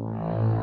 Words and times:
Oh. 0.00 0.57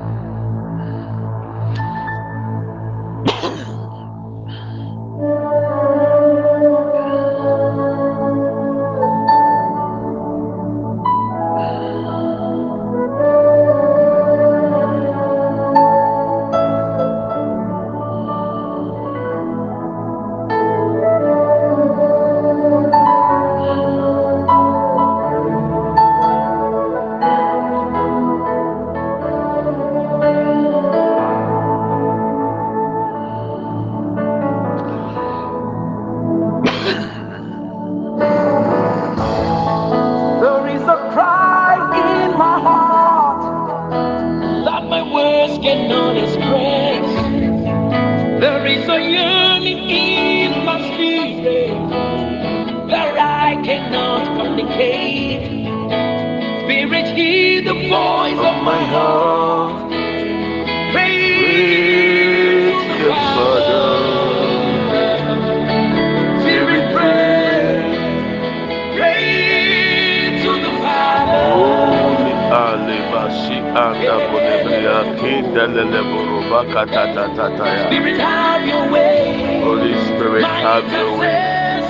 Spirit, 77.88 78.17
have 78.20 78.67
your 78.67 78.92
way. 78.92 79.62
Holy 79.64 79.94
Spirit, 80.08 80.42
My 80.42 80.59
have 80.59 80.92
your 80.92 81.17
way. 81.17 81.81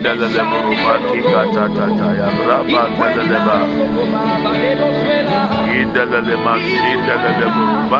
Kindelele 0.01 0.45
Buruba 0.51 0.81
Masi 0.89 0.91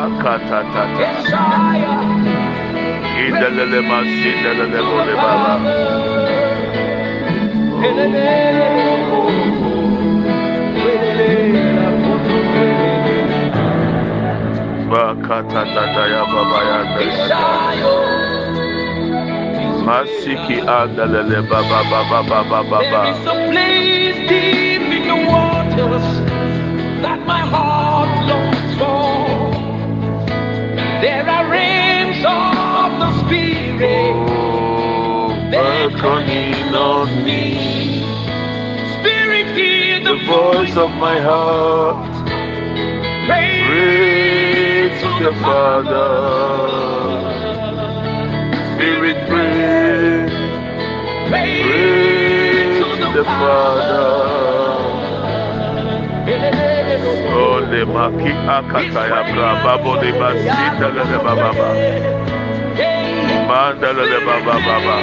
Akatatata. 0.01 0.91
pray 4.31 4.81
to 4.81 4.97
the 4.97 5.01
Father. 5.01 5.01
Ayaba 5.01 5.01
Lebo 5.01 5.05
de 5.05 5.13
Baba. 5.15 5.53
Bakatataya 14.91 16.21
Baba 16.27 16.59
Yanda. 16.67 18.00
Masiki 19.85 20.59
Andalele 20.61 21.41
Baba 21.49 21.83
Baba 21.89 22.23
Baba 22.29 22.63
There 22.79 22.91
Baba. 22.91 23.11
is 23.11 23.27
a 23.27 23.35
place 23.51 24.29
deep 24.29 24.81
in 24.81 25.07
the 25.07 25.15
waters 25.31 26.05
that 27.03 27.19
my 27.27 27.41
heart 27.41 28.11
longs 28.29 28.75
for. 28.79 29.77
There 31.01 31.27
are 31.29 31.49
realms 31.49 32.17
of 32.25 32.99
the 33.01 33.11
spirit 33.27 34.15
oh, 34.17 35.29
beckoning 35.51 36.75
on 36.75 37.23
me. 37.25 38.03
Spirit, 38.99 39.47
hear 39.57 39.99
The 40.03 40.15
the 40.15 40.25
voice 40.25 40.77
of 40.77 40.91
my 40.91 41.19
heart, 41.19 42.33
Pray 43.27 43.63
pray 43.65 44.89
to 45.01 45.09
the 45.25 45.33
Father. 45.41 47.00
Pray 51.31 52.79
to 52.79 52.87
the 53.15 53.23
Father. 53.23 54.07
Oh, 57.33 57.57
le 57.71 57.81
maki 57.85 58.31
akataya 58.55 59.19
bra 59.33 59.49
babo 59.63 59.93
de 60.01 60.11
basita 60.19 60.87
le 60.95 61.03
baba 61.25 61.49
ba. 61.57 61.69
Mandala 63.49 64.03
le 64.11 64.19
baba 64.27 64.55
baba. 64.67 64.95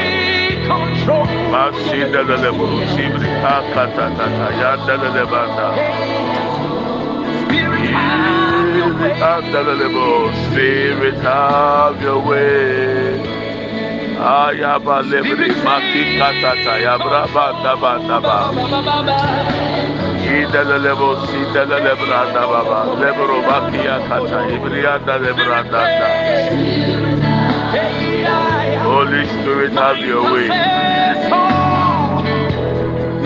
Masida 1.52 2.20
le 2.28 2.36
le 2.42 2.50
buru 2.56 2.78
sibri 2.92 3.28
akatata 3.54 4.26
yanda. 4.60 6.08
Andalebo, 9.20 10.32
Spirit, 10.46 11.18
have 11.22 12.00
your 12.02 12.20
way. 12.20 12.97
Ayaba 14.18 14.98
lebri 15.06 15.54
maki 15.62 16.18
katata 16.18 16.74
yabra 16.82 17.22
banda 17.32 17.72
banda 17.78 18.18
ba. 18.18 18.50
Idalebo 20.26 21.22
sidalele 21.26 21.94
branda 21.94 22.42
baba. 22.50 22.80
Lebro 22.98 23.38
baki 23.46 23.78
yakata 23.86 24.40
ibrianda 24.54 25.14
lebranda 25.22 25.80
da. 25.98 26.08
Holy 28.82 29.22
Spirit, 29.26 29.72
have 29.72 29.98
your 29.98 30.22
way. 30.32 30.48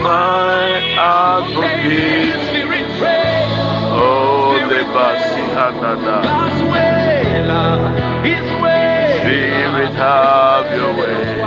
My 0.03 0.67
advocate, 0.99 2.37
oh 3.97 4.61
lebasi 4.69 5.43
anada. 5.57 6.17
Spirit, 9.33 9.97
have 9.97 10.69
your 10.77 10.93
way. 10.93 11.41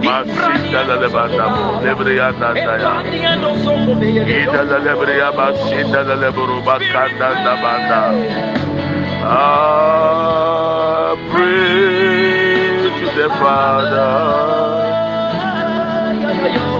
To 12.85 13.07
the 13.17 13.29
Father. 13.41 14.13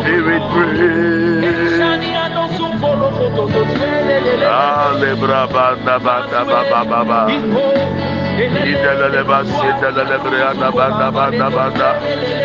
Spirit 0.01 0.45
banda 5.53 5.99
banda 5.99 6.41
baba 6.45 6.81
baba. 6.91 7.21
Ida 8.71 8.93
leba 9.15 9.39
sita 9.45 9.89
banda 10.73 11.07
banda 11.11 11.47
banda. 11.51 12.44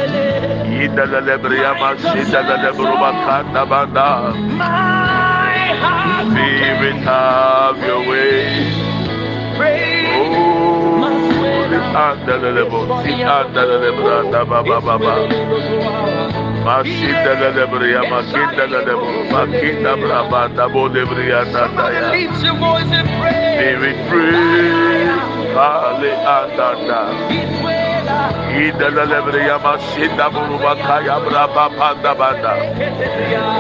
Idalelebria 0.79 1.71
Masidalebruba 1.79 3.11
Kanda 3.25 3.63
Banda. 3.65 4.09
Have 7.09 7.79
your 7.85 8.01
way. 8.07 8.69
Oh. 10.15 10.49
Masinda 16.65 17.33
la 17.39 17.49
lebria, 17.49 18.03
la 18.67 18.79
lebria. 18.85 19.39
Ida 19.63 19.93
la 28.49 29.05
lebreya 29.05 29.57
masinda 29.61 30.29
buruba 30.29 30.75
kaya 30.75 31.19
braba 31.19 31.69
panda 31.77 32.15
banda. 32.15 32.53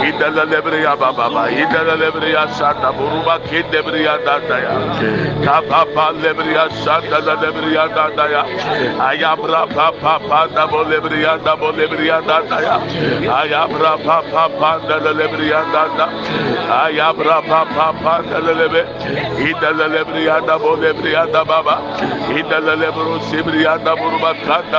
Ida 0.05 0.29
la 0.31 0.45
lebreya 0.45 0.97
baba 0.97 1.29
baba. 1.29 1.49
Ida 1.51 1.83
la 1.83 1.95
lebreya 1.95 2.47
sanda 2.57 2.91
buruba 2.91 3.39
kinde 3.47 3.81
breya 3.83 4.17
danda 4.25 4.57
ya. 4.59 4.73
Kapa 5.45 5.85
pa 5.93 6.11
lebreya 6.11 6.69
sanda 6.83 7.19
la 7.21 7.35
lebreya 7.35 7.87
danda 7.93 8.25
ya. 8.29 8.43
Ayabra 8.97 9.67
pa 9.73 9.91
pa 10.01 10.19
panda 10.19 10.67
bo 10.67 10.83
lebreya 10.83 11.37
da 11.43 11.55
bo 11.55 11.71
lebreya 11.71 12.21
danda 12.25 12.57
ya. 12.61 12.75
Ayabra 13.29 13.97
pa 14.03 14.21
pa 14.31 14.49
panda 14.59 14.99
la 14.99 15.11
lebreya 15.11 15.61
danda. 15.71 16.05
Ayabra 16.69 17.41
pa 17.47 17.65
pa 17.65 17.93
panda 17.93 18.39
la 18.39 18.53
lebe. 18.53 18.83
Ida 19.49 19.71
la 19.71 19.87
lebreya 19.87 20.45
da 20.45 20.57
bo 20.57 20.75
lebreya 20.75 21.31
da 21.31 21.43
baba. 21.43 21.77
Ida 22.33 22.59
la 22.59 22.75
lebro 22.75 23.19
sibriya 23.29 23.77
da 23.83 23.95
buruba 23.95 24.33
kanda 24.45 24.78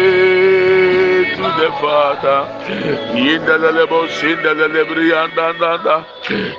Father. 1.79 2.41
Yindelebo 3.15 4.07
sindelebri 4.07 5.15
andanda. 5.15 6.03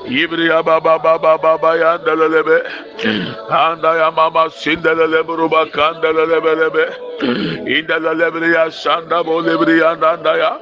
Ibriya 0.06 0.62
baba 0.66 0.98
baba 0.98 1.38
baba 1.42 1.76
yandelebe. 1.76 2.62
Anda 3.50 3.96
ya 3.96 4.10
mama 4.10 4.50
sindelebru 4.50 5.50
bakandelebe. 5.50 6.90
İndelelebriya 7.66 8.70
sanda 8.70 9.26
bo 9.26 9.44
lebriya 9.44 9.90
andanda 9.90 10.36
ya. 10.36 10.60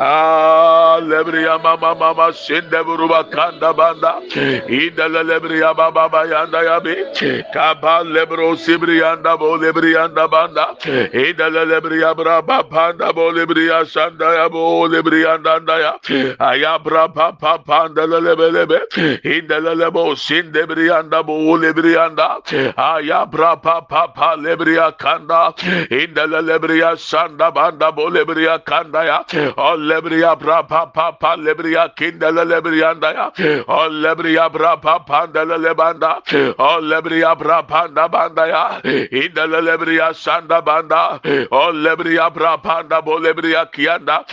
Ah 0.00 1.00
lebriya 1.10 1.58
mama 1.58 1.94
mama 1.94 2.32
sindebru 2.32 3.08
bakanda 3.08 3.76
banda. 3.76 4.22
İndelelebriya 4.68 5.76
baba 5.76 5.94
baba 6.12 6.24
yanda 6.26 6.62
ya 6.62 6.84
bi. 6.84 7.06
Kaba 7.54 8.04
lebro 8.14 8.56
sibriyanda 8.56 9.40
bo 9.40 9.62
lebriyanda 9.62 10.30
banda. 10.32 10.74
İndelelebriya 11.12 12.18
bra 12.18 12.48
baba 12.48 13.16
bo 13.16 13.36
lebriya 13.36 13.70
ya 13.70 13.84
sanda 13.92 14.28
ya 14.38 14.48
bo 14.48 14.86
lebriyanda 14.88 15.54
ya. 15.84 15.92
Ayabra 16.38 17.08
pa 17.14 17.32
pa 17.32 17.58
panda 17.58 18.06
lebe 18.06 18.78
indelele 19.24 19.90
bo 19.92 20.14
sinde 20.14 20.66
briyanda 20.70 21.22
bo 21.26 21.56
lebriyanda 21.56 22.28
ayabra 22.76 23.56
pa 23.62 23.80
pa 23.90 24.06
pa 24.16 24.36
lebriya 24.36 24.92
kanda 24.98 25.52
indelele 25.90 26.58
briya 26.62 26.96
sanda 26.96 27.50
banda 27.50 27.90
bo 27.96 28.08
lebriya 28.10 28.58
kanda 28.64 29.04
ya. 29.04 29.18
O 29.56 29.76
lebriya 29.76 30.38
bra 30.38 30.62
pa 30.62 30.86
pa 30.86 31.12
pa 31.12 31.36
lebriya 31.36 31.88
kindele 31.96 32.44
lebriyanda 32.44 33.10
ya. 33.12 33.26
O 33.68 33.88
lebriya 33.88 34.48
bra 34.52 34.76
pa 34.76 34.98
panda 35.00 35.44
lele 35.44 35.74
banda 35.74 36.22
o 36.58 36.80
lebriya 36.80 37.34
bra 37.38 37.62
panda 37.62 38.08
banda 38.08 38.46
ya. 38.46 38.80
İndelele 39.10 39.76
briya 39.80 40.14
sanda 40.14 40.66
banda 40.66 41.20
o 41.50 41.72
lebriya 41.72 42.30
bra 42.34 42.56
panda 42.62 43.06
bo 43.06 43.18
lebriya 43.18 43.70
kianda 43.80 44.24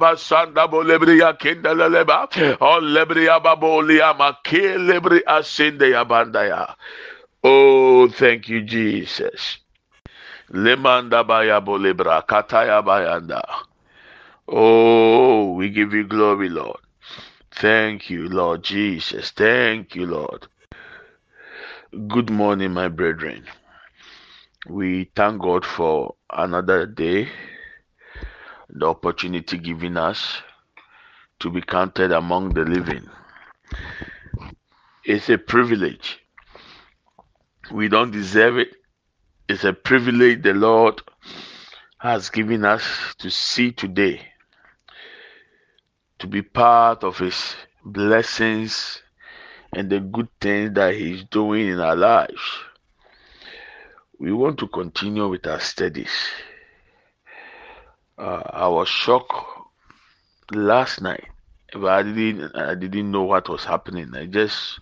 basanda 0.00 0.68
makelebri 4.14 5.22
asinde 5.26 5.94
oh 7.44 8.08
thank 8.08 8.48
you 8.48 8.62
jesus. 8.62 9.58
Lemanda 10.52 11.24
baya 11.26 11.60
kataya 12.26 12.82
bayanda. 12.82 13.42
Oh 14.48 15.52
we 15.54 15.68
give 15.70 15.94
you 15.94 16.04
glory 16.04 16.48
lord. 16.48 16.80
Thank 17.52 18.10
you 18.10 18.28
lord 18.28 18.64
jesus. 18.64 19.30
Thank 19.30 19.94
you 19.94 20.06
lord. 20.06 20.46
Good 22.08 22.30
morning 22.30 22.72
my 22.72 22.88
brethren. 22.88 23.44
We 24.68 25.10
thank 25.16 25.42
god 25.42 25.64
for 25.64 26.14
another 26.32 26.86
day 26.86 27.28
the 28.72 28.86
opportunity 28.86 29.58
given 29.58 29.96
us 29.96 30.42
to 31.40 31.50
be 31.50 31.60
counted 31.62 32.12
among 32.12 32.50
the 32.50 32.64
living. 32.64 33.08
It's 35.04 35.28
a 35.28 35.38
privilege. 35.38 36.20
We 37.72 37.88
don't 37.88 38.10
deserve 38.10 38.58
it. 38.58 38.68
It's 39.48 39.64
a 39.64 39.72
privilege 39.72 40.42
the 40.42 40.54
Lord 40.54 41.02
has 41.98 42.30
given 42.30 42.64
us 42.64 43.14
to 43.18 43.30
see 43.30 43.72
today, 43.72 44.20
to 46.18 46.26
be 46.26 46.42
part 46.42 47.02
of 47.02 47.18
His 47.18 47.56
blessings 47.84 49.02
and 49.74 49.90
the 49.90 50.00
good 50.00 50.28
things 50.40 50.74
that 50.74 50.94
He's 50.94 51.24
doing 51.24 51.68
in 51.68 51.80
our 51.80 51.96
lives. 51.96 52.40
We 54.18 54.32
want 54.32 54.58
to 54.58 54.68
continue 54.68 55.28
with 55.28 55.46
our 55.46 55.60
studies. 55.60 56.10
Uh, 58.20 58.42
I 58.50 58.68
was 58.68 58.86
shocked 58.88 59.32
last 60.52 61.00
night, 61.00 61.28
but 61.72 61.88
I 61.88 62.02
didn't. 62.02 62.54
I 62.54 62.74
didn't 62.74 63.10
know 63.10 63.22
what 63.22 63.48
was 63.48 63.64
happening. 63.64 64.14
I 64.14 64.26
just 64.26 64.78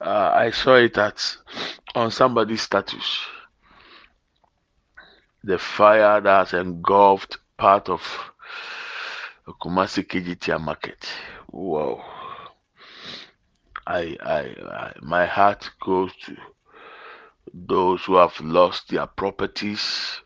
uh, 0.00 0.32
I 0.34 0.50
saw 0.50 0.74
it 0.74 0.98
at 0.98 1.36
on 1.94 2.10
somebody's 2.10 2.62
status. 2.62 3.20
The 5.44 5.58
fire 5.58 6.20
that 6.20 6.48
has 6.48 6.60
engulfed 6.60 7.38
part 7.56 7.88
of 7.88 8.02
Kumasi 9.62 10.04
Kejetia 10.04 10.60
market. 10.60 11.06
Wow. 11.52 12.04
I, 13.86 14.16
I, 14.22 14.40
I, 14.40 14.92
my 15.02 15.26
heart 15.26 15.70
goes 15.80 16.12
to 16.26 16.36
those 17.52 18.04
who 18.04 18.16
have 18.16 18.38
lost 18.40 18.88
their 18.88 19.06
properties, 19.06 20.20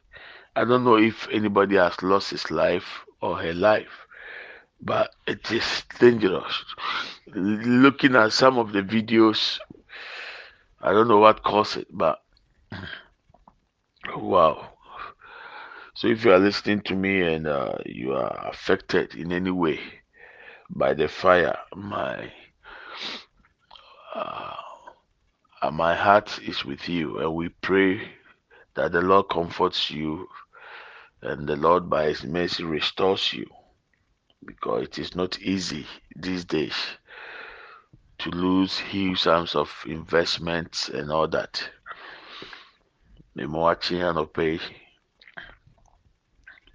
I 0.56 0.64
don't 0.64 0.84
know 0.84 0.96
if 0.96 1.26
anybody 1.32 1.76
has 1.76 2.00
lost 2.00 2.30
his 2.30 2.48
life 2.48 3.04
or 3.20 3.36
her 3.38 3.54
life, 3.54 4.06
but 4.80 5.10
it 5.26 5.50
is 5.50 5.82
dangerous. 5.98 6.64
Looking 7.34 8.14
at 8.14 8.32
some 8.32 8.58
of 8.58 8.72
the 8.72 8.82
videos, 8.82 9.58
I 10.80 10.92
don't 10.92 11.08
know 11.08 11.18
what 11.18 11.42
caused 11.42 11.78
it, 11.78 11.88
but 11.90 12.20
wow. 14.16 14.68
So 15.94 16.06
if 16.06 16.24
you 16.24 16.32
are 16.32 16.38
listening 16.38 16.82
to 16.82 16.94
me 16.94 17.22
and 17.22 17.48
uh, 17.48 17.78
you 17.84 18.12
are 18.12 18.48
affected 18.48 19.14
in 19.16 19.32
any 19.32 19.50
way 19.50 19.80
by 20.70 20.94
the 20.94 21.08
fire, 21.08 21.58
my 21.74 22.32
uh, 24.14 24.54
my 25.72 25.96
heart 25.96 26.38
is 26.46 26.64
with 26.64 26.88
you, 26.88 27.18
and 27.18 27.34
we 27.34 27.48
pray 27.48 28.00
that 28.74 28.92
the 28.92 29.00
Lord 29.00 29.28
comforts 29.30 29.90
you 29.90 30.28
and 31.24 31.48
the 31.48 31.56
Lord 31.56 31.88
by 31.88 32.06
His 32.06 32.22
mercy 32.24 32.64
restores 32.64 33.32
you 33.32 33.46
because 34.44 34.84
it 34.84 34.98
is 34.98 35.16
not 35.16 35.38
easy 35.40 35.86
these 36.14 36.44
days 36.44 36.76
to 38.18 38.30
lose 38.30 38.78
huge 38.78 39.20
sums 39.20 39.54
of 39.54 39.70
investments 39.86 40.88
and 40.90 41.10
all 41.10 41.26
that. 41.28 41.68
Memo 43.34 43.60
watching 43.60 44.02
and 44.02 44.32
pay. 44.32 44.60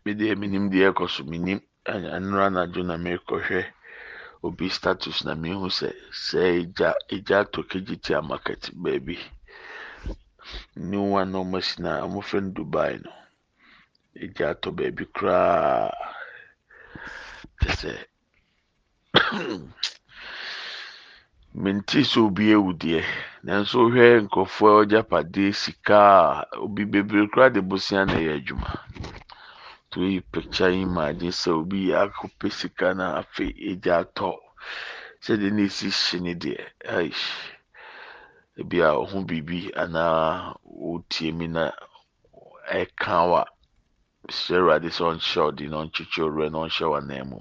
Mede 0.04 0.38
minim 0.38 0.70
deɛ 0.72 0.92
ɛkɔ 0.94 1.10
so 1.10 1.24
minim. 1.24 1.62
Nnora 1.88 2.48
anadwo 2.48 2.84
na 2.86 2.98
merekɔhwɛ 2.98 3.66
obi 4.44 4.70
status 4.70 5.24
na 5.26 5.34
mehu 5.36 5.68
sɛ 5.70 5.90
sɛ 6.26 6.40
egya 6.60 6.94
egya 7.16 7.38
atɔ 7.44 7.62
kegye 7.70 8.22
market 8.30 8.70
baabi 8.74 9.18
new 10.76 11.02
one 11.02 11.36
asi 11.58 11.82
na 11.82 12.02
fɛ 12.30 12.38
no 12.44 12.52
Dubai 12.52 13.04
no 13.04 13.12
egya 14.24 14.46
atɔ 14.54 14.70
baabi 14.78 15.06
koraa 15.16 15.92
kyɛ 17.60 17.72
sɛ 17.80 17.92
mente 21.62 22.00
sɛ 22.12 22.20
obi 22.28 22.44
ewu 22.56 22.72
nanso 23.46 23.78
hwɛ 23.92 24.06
nkurɔfoɔ 24.24 24.70
a 24.80 25.54
sika. 25.54 26.00
A 26.54 26.58
obi 26.66 26.84
bebree 26.92 27.28
koraa 27.32 27.54
de 27.54 27.62
bosia 27.62 28.06
na 28.06 28.14
ɛyɛ 28.14 28.34
adwuma. 28.38 28.72
To 29.92 30.02
yi 30.04 30.22
yi 30.78 30.86
ma 30.86 31.02
agye 31.10 31.30
sɛ 31.42 31.50
obi 31.62 31.80
akɔpɛ 32.02 32.48
sika 32.60 32.94
na 32.94 33.06
afei 33.20 33.52
egya 33.72 33.96
atɔ. 34.04 34.30
Sɛdeɛ 35.24 35.52
na 35.56 35.62
esi 35.64 35.90
hye 35.90 36.20
ne 36.22 36.34
deɛ. 36.36 36.58
Aish. 36.96 37.26
Ebi 38.60 38.78
a 38.82 38.90
ɔho 39.02 39.18
biribi 39.28 39.72
anaa 39.76 40.54
wotie 40.66 41.32
mi 41.34 41.48
na 41.48 41.72
ɛka 42.72 43.16
wa. 43.32 43.44
Hyɛ 44.30 44.56
awurade 44.60 44.90
sɛ 44.96 45.04
ɔnhyɛ 45.12 45.40
ɔde 45.48 45.66
na 45.70 45.78
ɔnkyekyɛ 45.84 46.22
owurɛ 46.28 46.46
na 46.52 46.58
ɔnhyɛ 46.66 46.86
w'anan 46.92 47.24
mu 47.30 47.40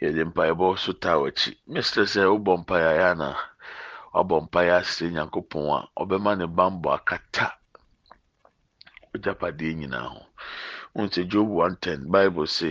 yɛde 0.00 0.22
mpaebɔ 0.30 0.66
so 0.78 0.92
taa 0.92 1.16
w'akyi 1.20 1.50
mesrɛ 1.72 2.02
sɛ 2.12 2.20
wobɔ 2.32 2.52
mpaeɛ 2.62 2.92
ana 3.10 3.28
wabɔ 4.14 4.36
mpaeɛ 4.46 4.72
asrɛ 4.80 5.06
nyankopɔn 5.14 5.66
a 5.76 5.78
ɔbɛma 6.02 6.30
ne 6.38 6.46
bambɔ 6.56 6.88
akata 6.98 7.46
ogyapadeɛ 9.14 9.72
nyinaa 9.80 10.08
ho? 10.12 10.22
Wohu 10.94 11.28
job 11.28 11.48
110 11.48 12.10
bible 12.10 12.46
se 12.46 12.70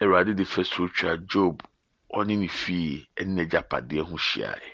awurade 0.00 0.36
de 0.36 0.44
fa 0.44 0.62
so 0.64 0.86
twa 0.88 1.16
job 1.16 1.62
ɔne 2.14 2.38
ne 2.38 2.48
fie 2.48 3.08
ne 3.18 3.24
n'agyapadeɛ 3.44 4.02
ho 4.08 4.16
hyiae 4.16 4.70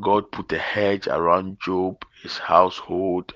god 0.00 0.30
put 0.30 0.52
a 0.52 0.58
hedge 0.58 1.06
around 1.08 1.58
job 1.60 2.04
his 2.22 2.38
household 2.38 3.34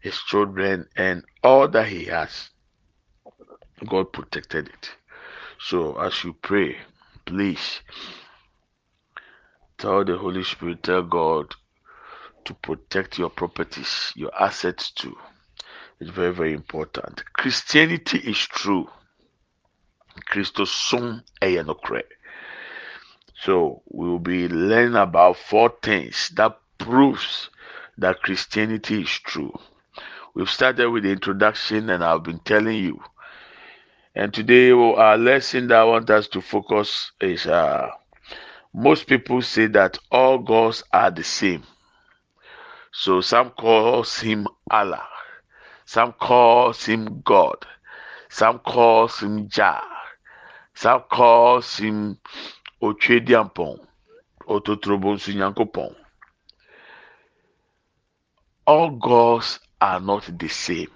his 0.00 0.18
children 0.18 0.86
and 0.96 1.24
all 1.42 1.68
that 1.68 1.86
he 1.88 2.04
has 2.04 2.50
god 3.86 4.12
protected 4.12 4.68
it 4.68 4.90
so 5.62 6.00
as 6.00 6.24
you 6.24 6.32
pray, 6.32 6.78
please 7.26 7.82
tell 9.76 10.04
the 10.04 10.16
Holy 10.16 10.42
Spirit, 10.42 10.82
tell 10.82 11.02
God 11.02 11.54
to 12.46 12.54
protect 12.54 13.18
your 13.18 13.28
properties, 13.28 14.12
your 14.16 14.34
assets 14.34 14.90
too. 14.90 15.16
It's 16.00 16.10
very, 16.10 16.32
very 16.32 16.54
important. 16.54 17.22
Christianity 17.34 18.18
is 18.18 18.38
true. 18.38 18.88
Christosum 20.30 21.22
eyenokre. 21.42 22.02
So 23.42 23.82
we 23.86 24.08
will 24.08 24.18
be 24.18 24.48
learning 24.48 24.96
about 24.96 25.36
four 25.36 25.74
things 25.82 26.30
that 26.36 26.58
proves 26.78 27.50
that 27.98 28.22
Christianity 28.22 29.02
is 29.02 29.10
true. 29.10 29.52
We've 30.34 30.50
started 30.50 30.90
with 30.90 31.02
the 31.04 31.10
introduction 31.10 31.90
and 31.90 32.02
I've 32.04 32.22
been 32.22 32.40
telling 32.40 32.76
you 32.76 33.00
and 34.14 34.34
today, 34.34 34.72
our 34.72 35.16
lesson 35.16 35.68
that 35.68 35.78
I 35.78 35.84
want 35.84 36.10
us 36.10 36.26
to 36.28 36.40
focus 36.40 37.12
is 37.20 37.46
uh, 37.46 37.90
most 38.74 39.06
people 39.06 39.40
say 39.40 39.66
that 39.68 39.98
all 40.10 40.38
gods 40.38 40.82
are 40.92 41.12
the 41.12 41.22
same. 41.22 41.62
So 42.92 43.20
some 43.20 43.50
calls 43.50 44.18
him 44.18 44.48
Allah, 44.68 45.06
some 45.84 46.12
calls 46.12 46.84
him 46.84 47.22
God, 47.24 47.64
some 48.28 48.58
calls 48.58 49.20
him 49.20 49.48
Jah, 49.48 49.80
some 50.74 51.04
calls 51.08 51.78
him 51.78 52.18
Otwediampon, 52.82 53.78
Ototrobonsu 54.48 55.34
Nyankopon. 55.34 55.94
All 58.66 58.90
gods 58.90 59.60
are 59.80 60.00
not 60.00 60.28
the 60.38 60.48
same. 60.48 60.90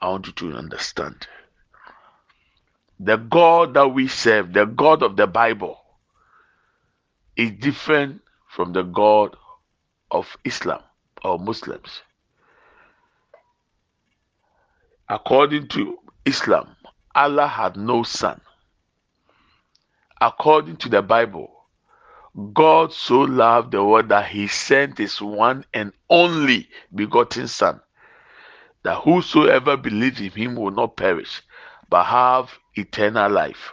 I 0.00 0.08
want 0.08 0.26
you 0.26 0.32
to 0.34 0.52
understand. 0.52 1.26
The 3.00 3.16
God 3.16 3.74
that 3.74 3.88
we 3.88 4.08
serve, 4.08 4.52
the 4.52 4.64
God 4.66 5.02
of 5.02 5.16
the 5.16 5.26
Bible, 5.26 5.78
is 7.36 7.52
different 7.52 8.22
from 8.48 8.72
the 8.72 8.82
God 8.82 9.36
of 10.10 10.36
Islam 10.44 10.82
or 11.24 11.38
Muslims. 11.38 12.02
According 15.08 15.68
to 15.68 15.98
Islam, 16.24 16.76
Allah 17.14 17.46
had 17.46 17.76
no 17.76 18.02
son. 18.02 18.40
According 20.20 20.76
to 20.78 20.88
the 20.88 21.02
Bible, 21.02 21.50
God 22.52 22.92
so 22.92 23.20
loved 23.20 23.72
the 23.72 23.82
world 23.82 24.10
that 24.10 24.26
he 24.26 24.46
sent 24.46 24.98
his 24.98 25.22
one 25.22 25.64
and 25.72 25.92
only 26.10 26.68
begotten 26.94 27.48
Son, 27.48 27.80
that 28.86 29.02
whosoever 29.02 29.76
believes 29.76 30.20
in 30.20 30.30
him 30.30 30.54
will 30.54 30.70
not 30.70 30.96
perish, 30.96 31.42
but 31.90 32.04
have 32.04 32.56
eternal 32.76 33.28
life. 33.28 33.72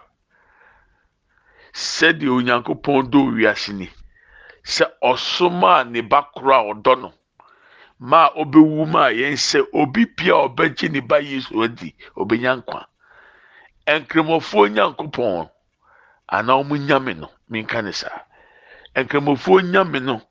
Sɛdeɛ 1.72 2.30
onyankopɔn 2.38 3.12
dɔ 3.12 3.22
wiase 3.38 3.74
ni 3.74 3.90
sɛ 4.64 4.86
ɔsoma 5.04 5.88
ne 5.88 6.02
ba 6.02 6.28
koro 6.34 6.74
ɔdɔ 6.74 7.02
no 7.02 7.14
ma 8.00 8.30
ɔbɛwu 8.30 8.88
ma 8.90 9.10
yɛn 9.12 9.38
sɛ 9.38 9.62
obi 9.74 10.08
pia 10.08 10.34
a 10.34 10.50
ɔbɛgye 10.50 10.90
ne 10.92 11.00
ba 11.02 11.20
yesu 11.22 11.62
adi 11.64 11.94
ɔbɛnya 12.18 12.58
nkwa. 12.64 12.86
Nkramofoɔ 13.86 14.74
nyankopɔn 14.74 15.50
anaa 16.28 16.58
ɔmo 16.64 16.76
nyame 16.88 17.14
no 17.20 17.30
minka 17.50 17.84
ne 17.84 17.92
saa. 17.92 18.22
Nkramofoɔ 18.96 19.62
nyame 19.62 20.02
no 20.02 20.22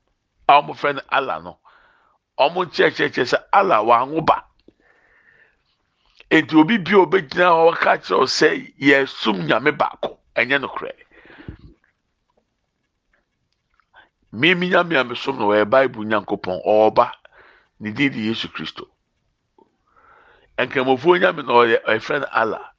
a 0.49 0.61
fɛ 0.61 0.95
no 0.95 1.01
ala 1.09 1.39
no 1.39 1.57
ɔmo 2.37 2.65
kyerɛkyerɛkyerɛ 2.67 3.27
sɛ 3.31 3.43
ala 3.53 3.79
wɔanwo 3.79 4.25
ba. 4.25 4.42
Eti 6.29 6.55
obi 6.55 6.77
bi 6.77 6.93
a 6.93 6.97
obegyina 7.03 7.47
hɔ 7.49 7.71
ɔka 7.71 7.91
kyerɛw 8.03 8.25
sɛ 8.27 8.49
yɛsum 8.79 9.37
nyame 9.47 9.71
baako. 9.71 10.19
Ɛnyɛ 10.35 10.59
nokorɛ. 10.61 10.91
Mímí 14.33 14.69
nyame 14.69 14.95
a 14.99 15.03
mesom 15.03 15.37
no 15.37 15.47
ɔyɛ 15.49 15.65
baibu 15.69 16.03
nyankopɔn 16.03 16.61
ɔɔba. 16.65 17.11
Ne 17.79 17.91
din 17.91 18.11
de 18.11 18.19
yesu 18.19 18.47
kristo. 18.49 18.87
Nkramofoɔ 20.57 21.19
nyame 21.19 21.41
na 21.45 21.53
ɔyɛ 21.53 21.77
ɔyɛfrɛ 21.85 22.19
no 22.21 22.27
allah 22.31 22.73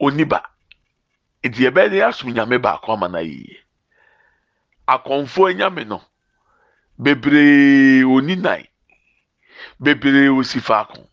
oniba 0.00 0.42
eti 1.42 1.62
yɛbɛyɛ 1.64 1.90
de 1.90 1.96
yɛasom 1.98 2.32
nyame 2.32 2.58
baako 2.62 2.92
ama 2.92 3.08
na 3.08 3.18
yie 3.20 3.58
akɔnfoɔ 4.88 5.56
nyame 5.56 5.84
no 5.86 6.02
bebree 6.98 8.04
oni 8.04 8.36
nan 8.36 8.62
bebree 9.80 10.28
osi 10.28 10.60
faako 10.60 11.07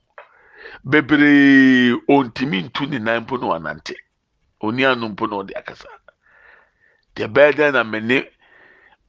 bebree 0.86 1.94
ontumi 2.08 2.62
ntu 2.62 2.86
ne 2.86 3.00
nan 3.00 3.24
mpo 3.24 3.38
na 3.38 3.48
ɔnante 3.58 3.96
oni 4.66 4.86
ano 4.86 5.10
mpo 5.10 5.28
na 5.28 5.36
ɔde 5.42 5.54
akasa. 5.60 5.90
Deɛ 7.16 7.28
bɛyɛ 7.34 7.52
dɛ 7.58 7.66
na 7.74 7.84
mene 7.84 8.18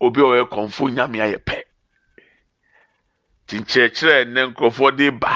obi 0.00 0.20
a 0.20 0.24
ɔyɛ 0.24 0.44
kɔnfo 0.52 0.88
nyame 0.94 1.18
ayɛ 1.20 1.38
pɛ? 1.48 1.56
Nkyerɛkyerɛ 3.48 4.28
ne 4.32 4.40
nkurɔfoɔ 4.46 4.96
de 4.96 5.10
ba 5.10 5.32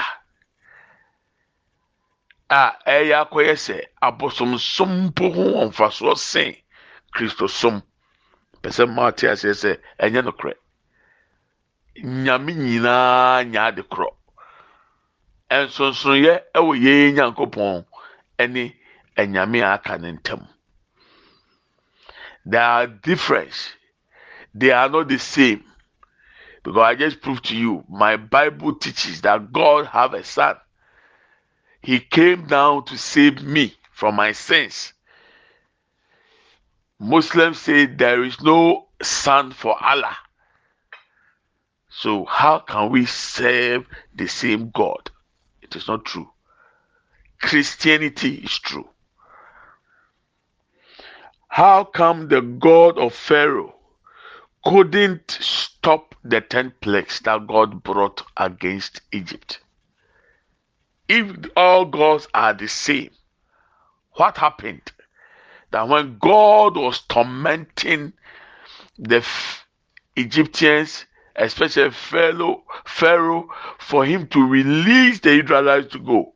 a 2.49 2.61
ɛyɛ 2.85 3.15
akɔyɛ 3.23 3.55
sɛ 3.55 3.77
abosomsom 4.01 4.91
mpo 5.07 5.25
ho 5.35 5.43
ɔmfasoɔ 5.63 6.17
sen 6.17 6.55
kristosom. 7.13 7.81
Pɛ 8.61 8.69
sɛ 8.75 8.83
mmaa 8.89 9.11
te 9.15 9.27
aseɛ 9.27 9.53
sɛ 9.53 9.71
ɛnyɛ 9.99 10.23
no 10.25 10.31
korɛ 10.31 10.53
nyame 12.01 12.51
nyinaa 12.55 13.43
nya 13.45 13.67
ade 13.67 13.83
korɔ. 13.83 14.09
Nsonsonoyɛ 15.51 16.33
wɔ 16.65 16.73
yɛn 16.83 17.15
nyankopɔn 17.15 17.85
ne 18.53 18.63
nyame 19.17 19.59
a 19.61 19.73
aka 19.73 19.97
ne 19.97 20.11
ntam. 20.13 20.47
There 22.45 22.63
are 22.63 22.87
difference. 22.87 23.73
They 24.53 24.71
are 24.71 24.89
not 24.89 25.09
the 25.09 25.19
same. 25.19 25.63
Because 26.63 26.83
i 26.83 26.95
just 26.95 27.21
proved 27.21 27.45
to 27.45 27.55
you 27.55 27.83
my 27.89 28.17
bible 28.17 28.75
teaches 28.75 29.21
that 29.21 29.51
god 29.51 29.87
have 29.87 30.13
a 30.13 30.23
son. 30.23 30.55
He 31.81 31.99
came 31.99 32.45
down 32.47 32.85
to 32.85 32.97
save 32.97 33.43
me 33.43 33.75
from 33.91 34.15
my 34.15 34.31
sins. 34.31 34.93
Muslims 36.99 37.59
say 37.59 37.87
there 37.87 38.23
is 38.23 38.39
no 38.41 38.87
son 39.01 39.51
for 39.51 39.75
allah. 39.83 40.15
So 41.89 42.25
how 42.25 42.59
can 42.59 42.89
we 42.89 43.05
serve 43.05 43.85
the 44.15 44.27
same 44.27 44.69
god 44.69 45.10
it 45.71 45.77
is 45.77 45.87
not 45.87 46.05
true. 46.05 46.29
Christianity 47.41 48.35
is 48.35 48.59
true. 48.59 48.87
How 51.47 51.83
come 51.85 52.27
the 52.27 52.41
God 52.41 52.97
of 52.97 53.13
Pharaoh 53.13 53.75
couldn't 54.65 55.31
stop 55.31 56.13
the 56.23 56.41
ten 56.41 56.73
plagues 56.81 57.19
that 57.21 57.47
God 57.47 57.83
brought 57.83 58.21
against 58.37 59.01
Egypt? 59.11 59.59
If 61.07 61.35
all 61.55 61.85
gods 61.85 62.27
are 62.33 62.53
the 62.53 62.67
same, 62.67 63.11
what 64.13 64.37
happened? 64.37 64.91
That 65.71 65.87
when 65.87 66.17
God 66.19 66.75
was 66.75 67.01
tormenting 67.01 68.13
the 68.97 69.25
Egyptians, 70.15 71.05
especially 71.35 71.91
Pharaoh, 71.91 72.63
Pharaoh, 72.85 73.49
for 73.79 74.05
him 74.05 74.27
to 74.27 74.45
release 74.45 75.19
the 75.19 75.39
Israelites 75.39 75.91
to 75.93 75.99
go. 75.99 76.33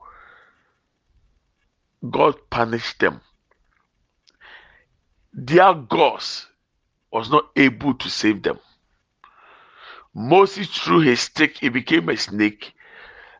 God 2.09 2.35
punished 2.49 2.99
them 2.99 3.21
their 5.35 5.73
God 5.73 6.23
was 7.11 7.29
not 7.29 7.49
able 7.55 7.93
to 7.95 8.09
save 8.09 8.41
them. 8.41 8.59
Moses 10.13 10.67
threw 10.69 11.01
his 11.01 11.19
stick, 11.19 11.61
it 11.61 11.71
became 11.71 12.07
a 12.07 12.15
snake. 12.15 12.73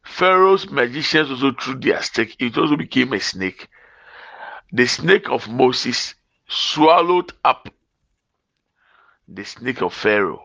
Pharaoh's 0.03 0.69
magicians 0.69 1.31
also 1.31 1.53
threw 1.53 1.75
their 1.75 2.01
stick, 2.01 2.35
it 2.39 2.57
also 2.57 2.75
became 2.75 3.13
a 3.13 3.19
snake. 3.19 3.69
The 4.73 4.85
snake 4.85 5.29
of 5.29 5.47
Moses 5.47 6.15
swallowed 6.49 7.31
up 7.45 7.69
the 9.27 9.45
snake 9.45 9.81
of 9.81 9.93
Pharaoh. 9.93 10.44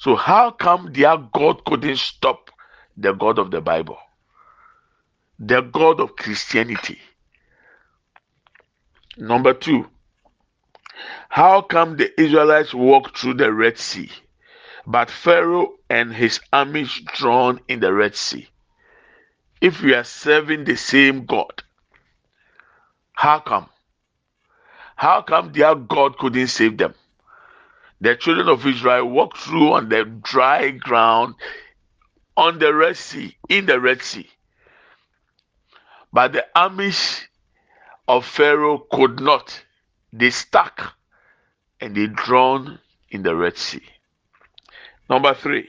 So, 0.00 0.16
how 0.16 0.50
come 0.50 0.94
their 0.94 1.18
God 1.18 1.62
couldn't 1.66 1.98
stop 1.98 2.50
the 2.96 3.12
God 3.12 3.38
of 3.38 3.50
the 3.50 3.60
Bible? 3.60 3.98
The 5.38 5.60
God 5.60 6.00
of 6.00 6.16
Christianity. 6.16 6.98
Number 9.18 9.52
two, 9.52 9.86
how 11.28 11.60
come 11.60 11.98
the 11.98 12.18
Israelites 12.18 12.72
walked 12.72 13.18
through 13.18 13.34
the 13.34 13.52
Red 13.52 13.76
Sea, 13.76 14.10
but 14.86 15.10
Pharaoh 15.10 15.74
and 15.90 16.14
his 16.14 16.40
armies 16.50 16.98
drowned 17.12 17.60
in 17.68 17.80
the 17.80 17.92
Red 17.92 18.16
Sea? 18.16 18.48
If 19.60 19.82
we 19.82 19.92
are 19.92 20.04
serving 20.04 20.64
the 20.64 20.76
same 20.76 21.26
God, 21.26 21.62
how 23.12 23.40
come? 23.40 23.68
How 24.96 25.20
come 25.20 25.52
their 25.52 25.74
God 25.74 26.16
couldn't 26.16 26.48
save 26.48 26.78
them? 26.78 26.94
The 28.00 28.16
children 28.16 28.48
of 28.48 28.66
Israel 28.66 29.06
walked 29.06 29.38
through 29.38 29.72
on 29.72 29.88
the 29.88 30.04
dry 30.04 30.70
ground 30.70 31.34
on 32.36 32.58
the 32.58 32.74
Red 32.74 32.96
Sea, 32.96 33.36
in 33.48 33.66
the 33.66 33.78
Red 33.78 34.02
Sea. 34.02 34.28
But 36.12 36.32
the 36.32 36.46
armies 36.54 37.26
of 38.08 38.24
Pharaoh 38.24 38.78
could 38.90 39.20
not. 39.20 39.62
They 40.12 40.30
stuck 40.30 40.94
and 41.80 41.94
they 41.94 42.06
drowned 42.06 42.78
in 43.10 43.22
the 43.22 43.36
Red 43.36 43.58
Sea. 43.58 43.82
Number 45.08 45.34
three, 45.34 45.68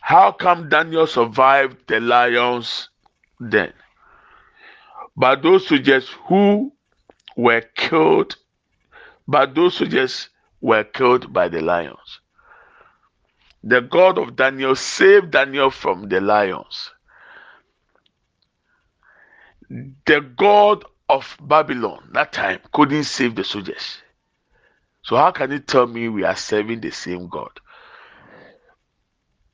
how 0.00 0.32
come 0.32 0.68
Daniel 0.68 1.06
survived 1.06 1.86
the 1.86 2.00
lions 2.00 2.88
then? 3.38 3.72
But 5.16 5.42
those 5.42 5.66
soldiers 5.66 6.08
who 6.26 6.72
were 7.36 7.62
killed, 7.76 8.36
but 9.28 9.54
those 9.54 9.76
soldiers 9.76 10.28
were 10.64 10.82
killed 10.82 11.30
by 11.30 11.46
the 11.46 11.60
lions. 11.60 12.20
The 13.62 13.82
God 13.82 14.16
of 14.16 14.34
Daniel 14.34 14.74
saved 14.74 15.30
Daniel 15.32 15.70
from 15.70 16.08
the 16.08 16.22
lions. 16.22 16.90
The 19.68 20.22
God 20.22 20.86
of 21.10 21.36
Babylon 21.42 22.08
that 22.14 22.32
time 22.32 22.60
couldn't 22.72 23.04
save 23.04 23.34
the 23.34 23.44
soldiers. 23.44 23.98
So 25.02 25.16
how 25.16 25.32
can 25.32 25.50
you 25.50 25.58
tell 25.58 25.86
me 25.86 26.08
we 26.08 26.24
are 26.24 26.34
serving 26.34 26.80
the 26.80 26.92
same 26.92 27.28
God? 27.28 27.60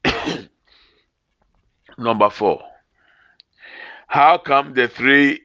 Number 1.99 2.31
four. 2.31 2.62
How 4.07 4.38
come 4.38 4.75
the 4.75 4.87
three 4.87 5.40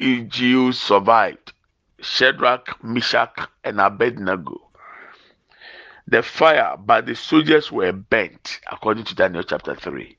Jews 0.00 0.80
survived? 0.80 1.52
Shadrach, 2.00 2.82
Meshach, 2.82 3.48
and 3.62 3.80
Abednego. 3.80 4.63
The 6.14 6.22
fire, 6.22 6.76
but 6.78 7.06
the 7.06 7.16
soldiers 7.16 7.72
were 7.72 7.90
burnt, 7.90 8.60
according 8.70 9.02
to 9.06 9.16
Daniel 9.16 9.42
chapter 9.42 9.74
3. 9.74 10.16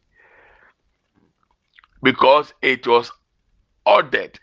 Because 2.04 2.54
it 2.62 2.86
was 2.86 3.14
ordered 3.86 4.38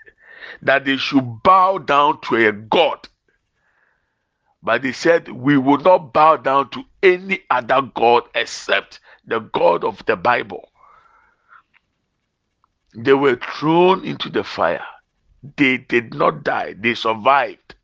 that 0.63 0.87
they 0.87 0.97
should 0.97 1.43
bow 1.43 1.77
down 1.77 2.23
to 2.23 2.37
a 2.37 2.53
God. 2.53 3.07
But 4.63 4.81
they 4.81 4.93
said, 4.93 5.29
We 5.29 5.59
will 5.59 5.77
not 5.77 6.15
bow 6.15 6.39
down 6.39 6.71
to 6.71 6.85
any 7.03 7.41
other 7.51 7.83
God 7.83 8.23
except 8.35 9.01
the 9.27 9.41
God 9.41 9.85
of 9.85 10.03
the 10.07 10.17
Bible. 10.17 10.71
They 12.95 13.13
were 13.13 13.37
thrown 13.37 14.07
into 14.07 14.31
the 14.31 14.43
fire. 14.43 14.87
They 15.59 15.77
did 15.77 16.15
not 16.15 16.45
die, 16.45 16.77
they 16.79 16.95
survived. 16.95 17.75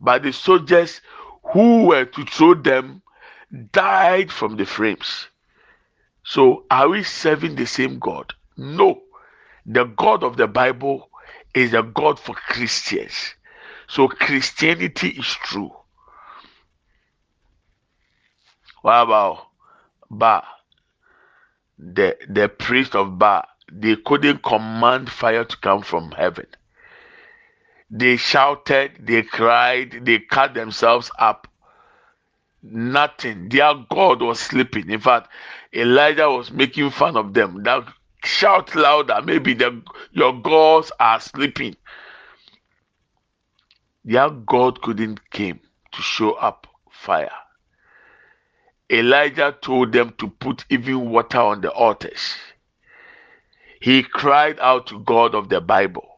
But 0.00 0.24
the 0.24 0.32
soldiers 0.32 1.00
who 1.52 1.84
were 1.84 2.04
to 2.04 2.24
throw 2.24 2.54
them 2.54 3.02
died 3.72 4.32
from 4.32 4.56
the 4.56 4.66
flames. 4.66 5.28
So, 6.24 6.64
are 6.70 6.88
we 6.88 7.02
serving 7.04 7.56
the 7.56 7.66
same 7.66 7.98
God? 7.98 8.32
No. 8.56 9.02
The 9.66 9.84
God 9.84 10.24
of 10.24 10.36
the 10.36 10.46
Bible 10.46 11.10
is 11.54 11.72
a 11.72 11.82
God 11.82 12.18
for 12.18 12.34
Christians. 12.34 13.34
So 13.86 14.08
Christianity 14.08 15.08
is 15.08 15.26
true. 15.26 15.70
What 18.82 19.02
about 19.02 19.46
Baal? 20.10 20.44
The 21.78 22.16
the 22.28 22.48
priest 22.48 22.94
of 22.94 23.18
Baal, 23.18 23.44
they 23.72 23.96
couldn't 23.96 24.42
command 24.42 25.10
fire 25.10 25.44
to 25.44 25.56
come 25.58 25.82
from 25.82 26.12
heaven. 26.12 26.46
They 27.96 28.16
shouted, 28.16 28.92
they 28.98 29.22
cried, 29.22 30.00
they 30.04 30.18
cut 30.18 30.54
themselves 30.54 31.10
up. 31.18 31.46
Nothing. 32.62 33.48
Their 33.50 33.74
God 33.90 34.20
was 34.22 34.40
sleeping. 34.40 34.90
In 34.90 35.00
fact, 35.00 35.28
Elijah 35.72 36.28
was 36.28 36.50
making 36.50 36.90
fun 36.90 37.16
of 37.16 37.34
them. 37.34 37.62
That 37.62 37.84
Shout 38.24 38.74
louder. 38.74 39.20
Maybe 39.22 39.52
the, 39.52 39.82
your 40.12 40.32
gods 40.40 40.90
are 40.98 41.20
sleeping. 41.20 41.76
Their 44.04 44.30
God 44.30 44.80
couldn't 44.80 45.30
came 45.30 45.60
to 45.92 46.02
show 46.02 46.32
up 46.32 46.66
fire. 46.90 47.30
Elijah 48.90 49.56
told 49.60 49.92
them 49.92 50.14
to 50.18 50.28
put 50.28 50.64
even 50.70 51.10
water 51.10 51.38
on 51.40 51.60
the 51.60 51.70
altars. 51.70 52.34
He 53.80 54.02
cried 54.02 54.58
out 54.58 54.86
to 54.88 55.00
God 55.00 55.34
of 55.34 55.50
the 55.50 55.60
Bible, 55.60 56.13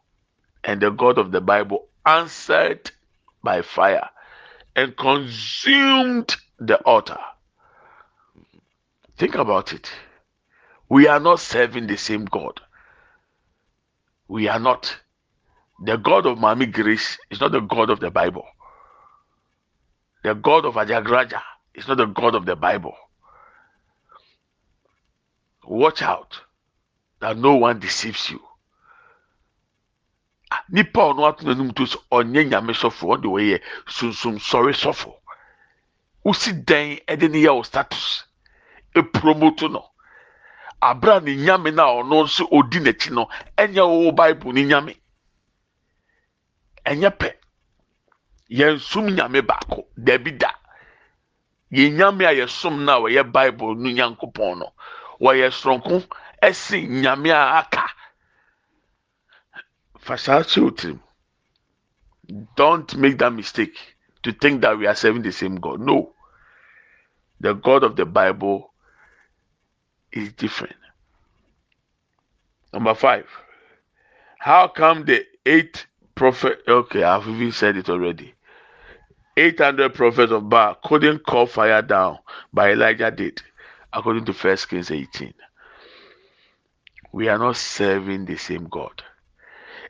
and 0.66 0.82
the 0.82 0.90
God 0.90 1.16
of 1.16 1.30
the 1.30 1.40
Bible 1.40 1.86
answered 2.04 2.90
by 3.42 3.62
fire 3.62 4.10
and 4.74 4.96
consumed 4.96 6.36
the 6.58 6.76
altar. 6.82 7.18
Think 9.16 9.36
about 9.36 9.72
it. 9.72 9.90
We 10.88 11.08
are 11.08 11.20
not 11.20 11.40
serving 11.40 11.86
the 11.86 11.96
same 11.96 12.26
God. 12.26 12.60
We 14.28 14.48
are 14.48 14.58
not. 14.58 14.94
The 15.84 15.96
God 15.96 16.26
of 16.26 16.38
Mami 16.38 16.72
Grace 16.72 17.18
is 17.30 17.40
not 17.40 17.52
the 17.52 17.60
God 17.60 17.90
of 17.90 18.00
the 18.00 18.10
Bible. 18.10 18.44
The 20.24 20.34
God 20.34 20.64
of 20.64 20.74
Ajagraja 20.74 21.40
is 21.74 21.86
not 21.86 21.98
the 21.98 22.06
God 22.06 22.34
of 22.34 22.44
the 22.44 22.56
Bible. 22.56 22.94
Watch 25.64 26.02
out 26.02 26.40
that 27.20 27.36
no 27.36 27.56
one 27.56 27.78
deceives 27.78 28.30
you. 28.30 28.40
Ah, 30.50 30.62
nipa 30.68 31.00
ɔno 31.10 31.26
ato 31.26 31.42
n'anim 31.44 31.74
to 31.74 31.86
so 31.86 31.98
ɔnyɛ 32.12 32.42
nyame 32.50 32.72
sɔfo 32.72 33.04
ɔde 33.14 33.26
wɔyɛ 33.26 33.60
sunsun 33.86 34.38
sɔre 34.38 34.72
sɔfo. 34.72 35.10
Wosi 36.24 36.52
dan 36.64 36.98
ɛde 37.08 37.30
ne 37.30 37.38
yɛ 37.42 37.50
o 37.58 37.62
status. 37.62 38.24
Epromoto 38.94 39.68
no. 39.70 39.82
Abira 40.80 41.20
ne 41.20 41.34
nyame 41.36 41.74
na 41.74 41.84
ɔno 41.86 42.24
nso 42.24 42.46
odi 42.52 42.78
n'akyi 42.78 43.10
no 43.12 43.28
ɛnyɛ 43.58 43.82
wɔwɔ 43.82 44.14
bible 44.16 44.52
ne 44.52 44.62
nyame. 44.64 44.96
Ɛnyɛ 46.86 47.10
pɛ. 47.18 47.32
Yɛn 48.50 48.78
sum 48.78 49.06
nyame 49.08 49.42
baako. 49.42 49.86
Dabi 49.98 50.30
da. 50.38 50.50
Yɛn 51.72 51.96
nyame 51.96 52.24
a 52.24 52.32
yɛsom 52.34 52.84
na 52.84 53.00
wɔyɛ 53.00 53.32
bible 53.32 53.74
no 53.74 53.90
nyankopɔn 53.90 54.58
no. 54.58 54.72
Wɔyɛ 55.20 55.50
soronko 55.50 56.06
ɛsi 56.40 56.86
nyame 56.88 57.30
a 57.30 57.58
aka 57.58 57.84
kyerɛ 60.14 60.74
tirim 60.76 61.00
don't 62.56 62.96
make 62.96 63.18
that 63.18 63.32
mistake 63.32 63.96
to 64.22 64.32
think 64.32 64.60
that 64.62 64.76
we 64.78 64.86
are 64.86 64.94
serving 64.94 65.22
the 65.22 65.32
same 65.32 65.56
god 65.56 65.80
no 65.80 66.12
the 67.40 67.52
god 67.54 67.84
of 67.84 67.96
the 67.96 68.04
bible 68.04 68.72
is 70.16 70.32
different. 70.32 70.76
Number 72.72 72.94
five, 72.94 73.26
how 74.38 74.68
come 74.68 75.04
the 75.04 75.24
eight 75.44 75.86
prophet? 76.14 76.62
Okay, 76.66 77.02
I've 77.02 77.28
even 77.28 77.52
said 77.52 77.76
it 77.76 77.88
already. 77.88 78.34
800 79.36 79.94
prophets 79.94 80.32
of 80.32 80.48
Baal 80.48 80.76
couldn't 80.82 81.26
call 81.26 81.46
fire 81.46 81.82
down, 81.82 82.18
but 82.52 82.70
Elijah 82.70 83.10
did, 83.10 83.42
according 83.92 84.24
to 84.24 84.32
First 84.32 84.68
Kings 84.68 84.90
18. 84.90 85.34
We 87.12 87.28
are 87.28 87.38
not 87.38 87.56
serving 87.56 88.24
the 88.24 88.36
same 88.36 88.64
God. 88.64 89.02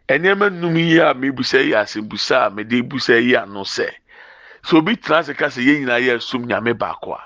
Nneɛma 0.09 0.47
nnum 0.51 0.77
yi 0.77 1.01
a 1.01 1.15
mebusa 1.15 1.59
yi 1.67 1.73
asɛmbusa 1.75 2.47
a 2.47 2.51
mede 2.51 2.83
busa 2.89 3.17
yi 3.19 3.35
ano 3.37 3.63
sɛ 3.65 3.89
sɛ 4.63 4.77
obi 4.79 4.97
tena 4.97 5.19
ase 5.19 5.35
ka 5.35 5.47
sɛ 5.47 5.61
yɛn 5.67 5.79
nyinaa 5.81 6.01
yɛ 6.07 6.21
sum 6.23 6.43
nyame 6.47 6.73
baako 6.79 7.13
a 7.15 7.23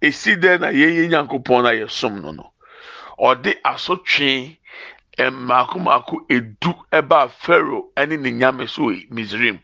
esi 0.00 0.36
dɛ 0.36 0.60
na 0.60 0.68
yɛn 0.70 0.94
yɛn 0.96 1.08
nyankopɔn 1.10 1.62
na 1.62 1.70
yɛsom 1.70 2.20
no 2.22 2.30
no 2.32 2.52
ɔde 3.18 3.60
asotwe 3.64 4.58
mmaako 5.18 5.78
mmaako 5.78 6.16
edu 6.30 6.72
ɛbaa 6.92 7.28
pharaoh 7.30 7.90
ɛne 7.96 8.18
ne 8.20 8.30
nyame 8.30 8.66
so 8.68 8.82
wɔ 8.82 9.08
misrim 9.10 9.58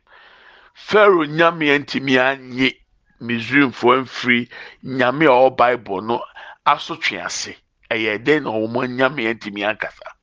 pharaoh 0.75 1.25
nyame 1.25 1.79
ntumi 1.79 2.19
anye 2.19 2.77
misraimfoɔ 3.21 4.03
mfiri 4.05 4.49
nyame 4.83 5.25
a 5.27 5.31
ɔwɔ 5.33 5.57
bible 5.57 6.01
no 6.03 6.23
asotwe 6.67 7.21
ase. 7.25 7.55
Ɛyɛ 7.91 8.19
dɛn 8.25 8.43
na 8.43 8.51
wɔn 8.51 8.97
nyame 8.97 9.23
ntumi 9.35 9.63
ankasa 9.65 10.14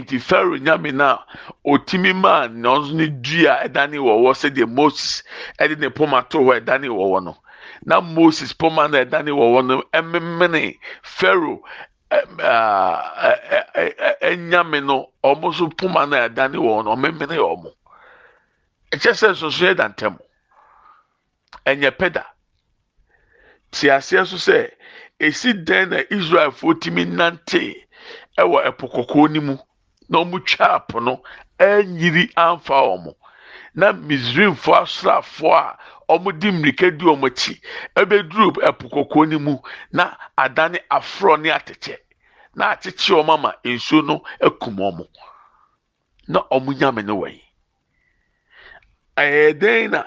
nti 0.00 0.18
pharaoh 0.20 0.56
nyame 0.58 0.92
na 0.92 1.18
otimi 1.66 2.12
maa 2.14 2.48
na 2.48 2.68
ɔno 2.76 2.92
ne 2.94 3.06
dua 3.08 3.52
ɛdane 3.66 3.98
wɔwɔ 4.06 4.30
sɛdeɛ 4.40 4.66
moses 4.68 5.22
ɛde 5.60 5.78
ne 5.78 5.88
poma 5.90 6.22
to 6.30 6.38
hɔ 6.38 6.60
ɛdane 6.60 6.88
wɔwɔ 6.88 7.22
no. 7.24 7.36
Na 7.84 8.00
moses 8.00 8.52
poma 8.52 8.88
na 8.88 8.98
ɛdane 9.04 9.28
wɔwɔ 9.30 9.66
no 9.66 9.82
ɛmemene 9.92 10.78
pharaoh 11.02 11.60
ɛnyame 14.22 14.84
no 14.84 15.10
ɔmo 15.24 15.48
nso 15.52 15.68
poma 15.76 16.06
na 16.06 16.28
ɛdane 16.28 16.56
wɔwɔ 16.56 16.84
no 16.84 16.96
ɔmemene 16.96 17.36
ɔmo. 17.36 17.70
Ɛkyɛ 18.92 19.12
sɛ 19.12 19.28
nsoso 19.32 19.64
yɛ 19.66 19.74
dantam 19.76 20.18
ɛnyɛ 21.66 21.90
pɛda. 21.98 22.24
Te 23.70 23.88
aseɛ 23.88 24.26
so 24.26 24.36
sɛ 24.36 24.70
esi 25.20 25.52
dan 25.64 25.90
na 25.90 25.98
israelfoɔ 26.10 26.80
tumi 26.80 27.04
nante 27.04 27.74
ɛwɔ 28.38 28.64
ɛpo 28.68 28.86
kɔkɔɔ 28.92 29.30
no 29.32 29.40
mu 29.40 29.58
na 30.12 30.18
wɔn 30.20 30.44
twa 30.44 30.66
apo 30.76 31.00
no 31.00 31.22
ɛnyiri 31.58 32.24
amfa 32.36 32.76
wɔn 32.88 33.14
na 33.74 33.92
misraimfoɔ 33.92 34.76
asraafoɔ 34.84 35.76
a 36.08 36.14
wɔde 36.18 36.48
mmirika 36.52 36.90
di 36.98 37.04
wɔn 37.04 37.24
akyi 37.28 37.54
ɛbɛduru 37.96 38.52
ɛpo 38.68 38.84
kɔkɔɔ 38.92 39.28
no 39.30 39.38
mu 39.38 39.58
na 39.92 40.14
adane 40.36 40.78
aforɔ 40.90 41.40
ne 41.40 41.48
atɛkyɛ. 41.50 41.96
Na 42.54 42.72
akyekye 42.74 43.14
wɔn 43.16 43.30
ama 43.34 43.54
nsuo 43.64 44.04
no 44.04 44.22
akum 44.46 44.76
wɔn 44.76 45.08
na 46.28 46.40
wɔn 46.50 46.76
nyame 46.78 47.02
no 47.04 47.16
wɔ 47.16 47.28
yi 47.32 47.42
ɛyɛ 49.16 49.58
den 49.58 49.90
na 49.90 50.02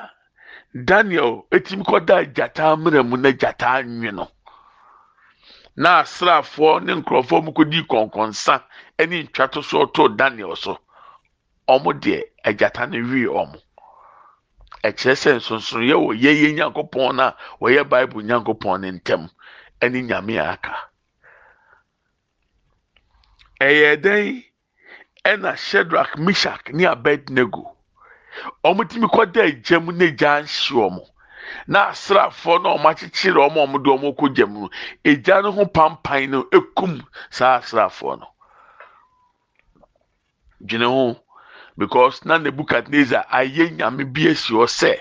daniel 0.86 1.48
etimi 1.52 1.84
kɔda 1.84 2.26
gyata 2.36 2.76
mmerɛ 2.78 3.02
mu 3.10 3.18
na 3.18 3.30
gyata 3.32 3.82
anwe 3.82 4.12
no? 4.14 4.30
Na 5.76 6.00
asraafoɔ 6.02 6.84
ne 6.84 6.94
nkurɔfoɔ 6.96 7.44
mu 7.46 7.52
kɔdi 7.52 7.80
kɔnkɔnsa 7.90 8.64
ne 9.10 9.24
ntwatosoɔ 9.24 9.94
too 9.94 10.10
daniel 10.10 10.56
so. 10.56 10.78
Ɔmo 11.68 11.92
deɛ 12.00 12.24
agyata 12.46 12.88
no 12.90 12.98
wie 13.10 13.26
ɔmo. 13.28 13.60
Ɛkyerɛ 14.84 15.16
sɛ 15.22 15.30
nsonsonoyɛ 15.38 15.96
wɔ 16.00 16.12
yɛyɛ 16.24 16.56
nyankopɔn 16.56 17.16
no 17.16 17.24
a 17.24 17.36
wɔyɛ 17.62 17.90
bible 17.90 18.22
nyankopɔn 18.22 18.82
no 18.82 18.88
ntɛm 19.00 19.30
ne 19.82 20.02
nyame 20.02 20.40
aka. 20.40 20.76
Ɛyɛ 23.60 24.02
dɛn? 24.02 24.44
Ɛna 25.26 25.58
shedrak 25.58 26.16
mishak 26.18 26.72
ne 26.74 26.86
abednego. 26.86 27.76
Ɔmo 28.64 28.88
tumi 28.88 29.08
kɔda 29.08 29.64
gya 29.64 29.80
mu 29.80 29.92
na 29.92 30.06
gya 30.12 30.42
nhye 30.42 30.72
ɔmo. 30.88 31.04
Na 31.68 31.90
asraafoɔ 31.90 32.62
na 32.64 32.70
ɔmo 32.76 32.88
akyekyere 32.92 33.40
ɔmo 33.48 33.60
a 33.62 33.66
ɔmo 33.68 33.78
de 33.84 33.90
ɔmo 33.90 34.16
kɔ 34.18 34.36
gya 34.36 34.46
mu 34.46 34.60
no 34.62 34.70
egya 35.04 35.42
no 35.42 35.52
ho 35.52 35.66
pampan 35.66 36.30
no 36.30 36.44
ekum 36.52 37.02
saa 37.30 37.60
asraafoɔ 37.60 38.20
no. 38.20 38.28
Dwene 40.62 40.86
ho 40.86 41.20
because 41.78 42.26
na 42.26 42.38
nebukadnezar 42.38 43.26
ayɛ 43.30 43.76
nyame 43.78 44.04
bi 44.14 44.28
esi 44.32 44.54
hɔ 44.54 44.66
sɛ 44.68 45.00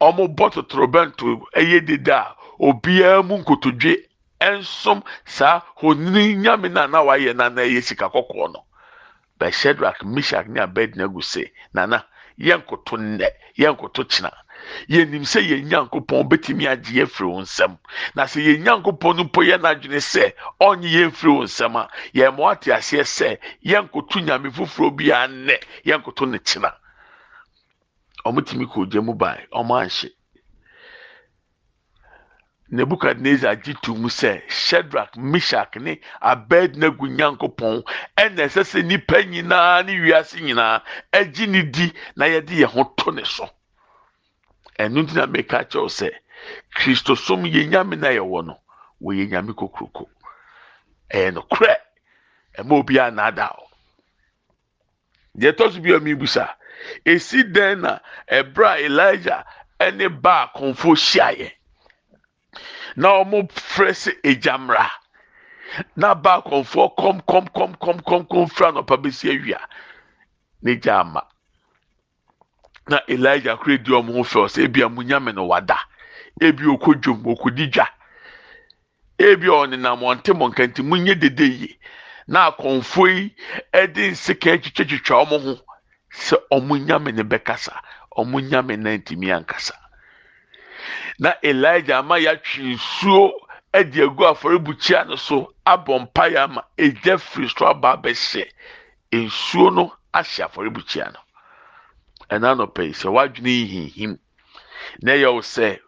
ɔmo 0.00 0.28
bɔ 0.36 0.52
totorobɛnto 0.52 1.26
ɛyɛ 1.54 1.86
deda 1.86 2.16
a 2.18 2.36
obiara 2.60 3.22
mu 3.22 3.38
nkotodwe 3.38 3.96
ɛnsom 4.40 5.02
saa 5.24 5.62
honini 5.80 6.34
nyame 6.36 6.68
na 6.70 6.86
na 6.86 7.02
wayɛ 7.02 7.34
na 7.36 7.48
na 7.48 7.62
ɛyɛ 7.62 7.82
sika 7.82 8.06
kɔkɔɔ 8.08 8.52
no 8.52 8.64
bɛhyɛdrak 9.40 10.02
mishak 10.04 10.46
ne 10.48 10.60
abednego 10.60 11.20
sɛ 11.20 11.50
nana 11.74 12.04
yɛnkoto 12.38 12.96
nnɛ 12.98 13.28
yɛnkoto 13.58 14.02
kyena. 14.10 14.30
Yɛnim 14.88 15.24
sɛ 15.24 15.40
yɛn 15.40 15.68
nyankopɔn 15.68 16.28
bɛtumi 16.28 16.66
agye 16.68 17.02
yɛ 17.02 17.06
wo 17.26 17.40
nsɛm 17.42 17.78
na 18.14 18.24
sɛ 18.24 18.40
yɛn 18.46 18.62
nyankopɔn 18.64 19.16
no 19.16 19.24
mpo 19.24 19.42
yɛ 19.42 19.58
n'adwene 19.60 20.00
sɛ 20.00 20.32
ɔnye 20.60 20.88
yɛn 20.96 21.10
firi 21.12 21.32
wo 21.32 21.42
nsɛm 21.44 21.76
a 21.76 21.88
yɛn 22.14 22.34
mo 22.36 22.48
ate 22.48 22.68
aseɛ 22.72 23.04
sɛ 23.04 23.38
yɛnkoto 23.64 24.20
nyame 24.24 24.50
foforɔ 24.50 24.96
biara 24.96 25.28
nnɛ 25.28 25.56
yɛnkoto 25.84 26.28
ne 26.28 26.38
kyena. 26.38 26.72
Ɔmo 28.26 28.40
tumi 28.46 28.66
kɔ 28.66 28.90
gya 28.90 29.00
mu 29.02 29.14
ban 29.14 29.38
ɔmo 29.52 29.74
anhye. 29.82 30.10
Nebukadnezar 32.72 33.56
gye 33.62 33.74
to 33.82 33.94
mu 33.94 34.08
sɛ 34.08 34.42
shedrak 34.48 35.16
mishak 35.16 35.76
ne 35.76 36.00
abednego 36.20 37.06
nyankopɔn 37.06 37.82
ɛna 38.16 38.42
ɛsɛ 38.48 38.62
sɛ 38.64 38.84
nipa 38.86 39.22
nyinaa 39.22 39.84
ne 39.84 39.92
wiase 40.00 40.40
nyinaa 40.40 40.82
agye 41.12 41.46
ne 41.46 41.62
di 41.64 41.92
na 42.16 42.24
yɛde 42.26 42.54
yɛn 42.62 42.70
ho 42.72 42.84
to 42.96 43.10
ne 43.12 43.24
so 43.24 43.50
ɛno 44.82 44.98
nti 45.02 45.14
na 45.14 45.26
meka 45.26 45.58
kyerɛw 45.70 45.88
sɛ 45.98 46.08
kristosom 46.76 47.42
yɛ 47.54 47.62
nyame 47.70 47.96
na 48.02 48.08
yɛwɔ 48.18 48.38
no 48.46 48.54
wɔyɛ 49.02 49.24
nyame 49.30 49.52
kokoroko 49.54 50.04
ɛyɛ 51.14 51.30
nokorɛ 51.34 51.74
ɛma 52.58 52.72
obiara 52.80 53.10
naadaa 53.10 53.52
o 53.62 53.66
deɛ 55.38 55.52
ɛtɔ 55.52 55.72
so 55.72 55.80
bi 55.80 55.90
a 55.94 56.00
mibusa 56.00 56.46
esi 57.04 57.42
dɛn 57.54 57.80
na 57.80 57.98
ɛbrɛ 58.28 58.66
a 58.74 58.78
elijah 58.86 59.44
ɛne 59.80 60.06
baa 60.22 60.46
kɔnfo 60.54 60.90
hyiaeɛ 60.96 61.50
na 62.96 63.08
wɔn 63.22 63.48
frɛ 63.50 63.90
sɛ 64.02 64.12
egyamra 64.22 64.90
na 65.96 66.14
baa 66.14 66.40
kɔnfoɔ 66.42 66.86
kɔm 66.98 67.16
kɔm 67.28 67.44
kɔm 67.56 67.72
kɔm 67.80 67.98
kɔm 68.02 68.22
kɔm 68.28 68.46
fira 68.50 68.72
nɔpa 68.72 68.96
besi 69.02 69.28
awia 69.30 69.60
ne 70.62 70.74
gya 70.76 71.00
ama 71.00 71.22
na 72.92 73.00
elijah 73.08 73.56
kura 73.56 73.78
di 73.78 73.90
wɔn 73.90 74.06
ho 74.32 74.46
ebi 74.64 74.82
a 74.82 74.88
mu 74.88 75.02
nyame 75.02 75.32
no 75.34 75.44
wada 75.50 75.78
ebi 76.46 76.64
okɔ 76.74 76.90
dwom 77.02 77.20
okɔdi 77.32 77.64
dwa 77.72 77.86
ebi 79.28 79.46
a 79.48 79.56
ɔnenam 79.64 80.00
ɔnte 80.10 80.30
mɔnkanti 80.40 80.80
mu 80.88 80.96
nye 81.04 81.14
dede 81.22 81.46
yie 81.58 81.78
na 82.32 82.50
akɔnfoɔ 82.50 83.06
yi 83.16 83.24
ɛde 83.80 84.02
nseka 84.12 84.50
twitwatwitwa 84.62 85.16
wɔn 85.30 85.42
ho 85.46 85.54
sɛ 86.26 86.36
wɔn 86.52 86.84
nyame 86.86 87.10
ne 87.16 87.22
bɛkasa 87.22 87.72
wɔn 88.16 88.44
nyame 88.50 88.76
nan 88.76 88.98
ntumi 89.00 89.28
ankasa 89.36 89.72
na 91.18 91.32
elijah 91.42 91.98
ama 91.98 92.16
yɛatwe 92.18 92.76
nsuo 92.76 93.32
de 93.72 94.02
agu 94.04 94.22
afɔrebukyia 94.32 95.06
no 95.08 95.16
so 95.16 95.54
abɔ 95.66 95.94
mpaeɛ 96.12 96.36
ama 96.44 96.62
egya 96.76 97.16
firi 97.16 97.48
so 97.48 97.66
aba 97.66 97.96
abɛhyɛ 97.96 98.44
nsuo 99.12 99.72
no 99.74 99.92
ahyɛ 100.12 100.44
afɔrebukyia 100.44 101.12
no. 101.14 101.20
Ɛna 102.32 102.48
nɔpɛ 102.58 102.82
yi 102.88 102.92
sɛ 103.00 103.08
wadwene 103.12 103.52
hinhim 103.72 104.12
na 105.02 105.12
ɛyɛ 105.12 105.28
wo 105.34 105.40
sɛ 105.42 105.80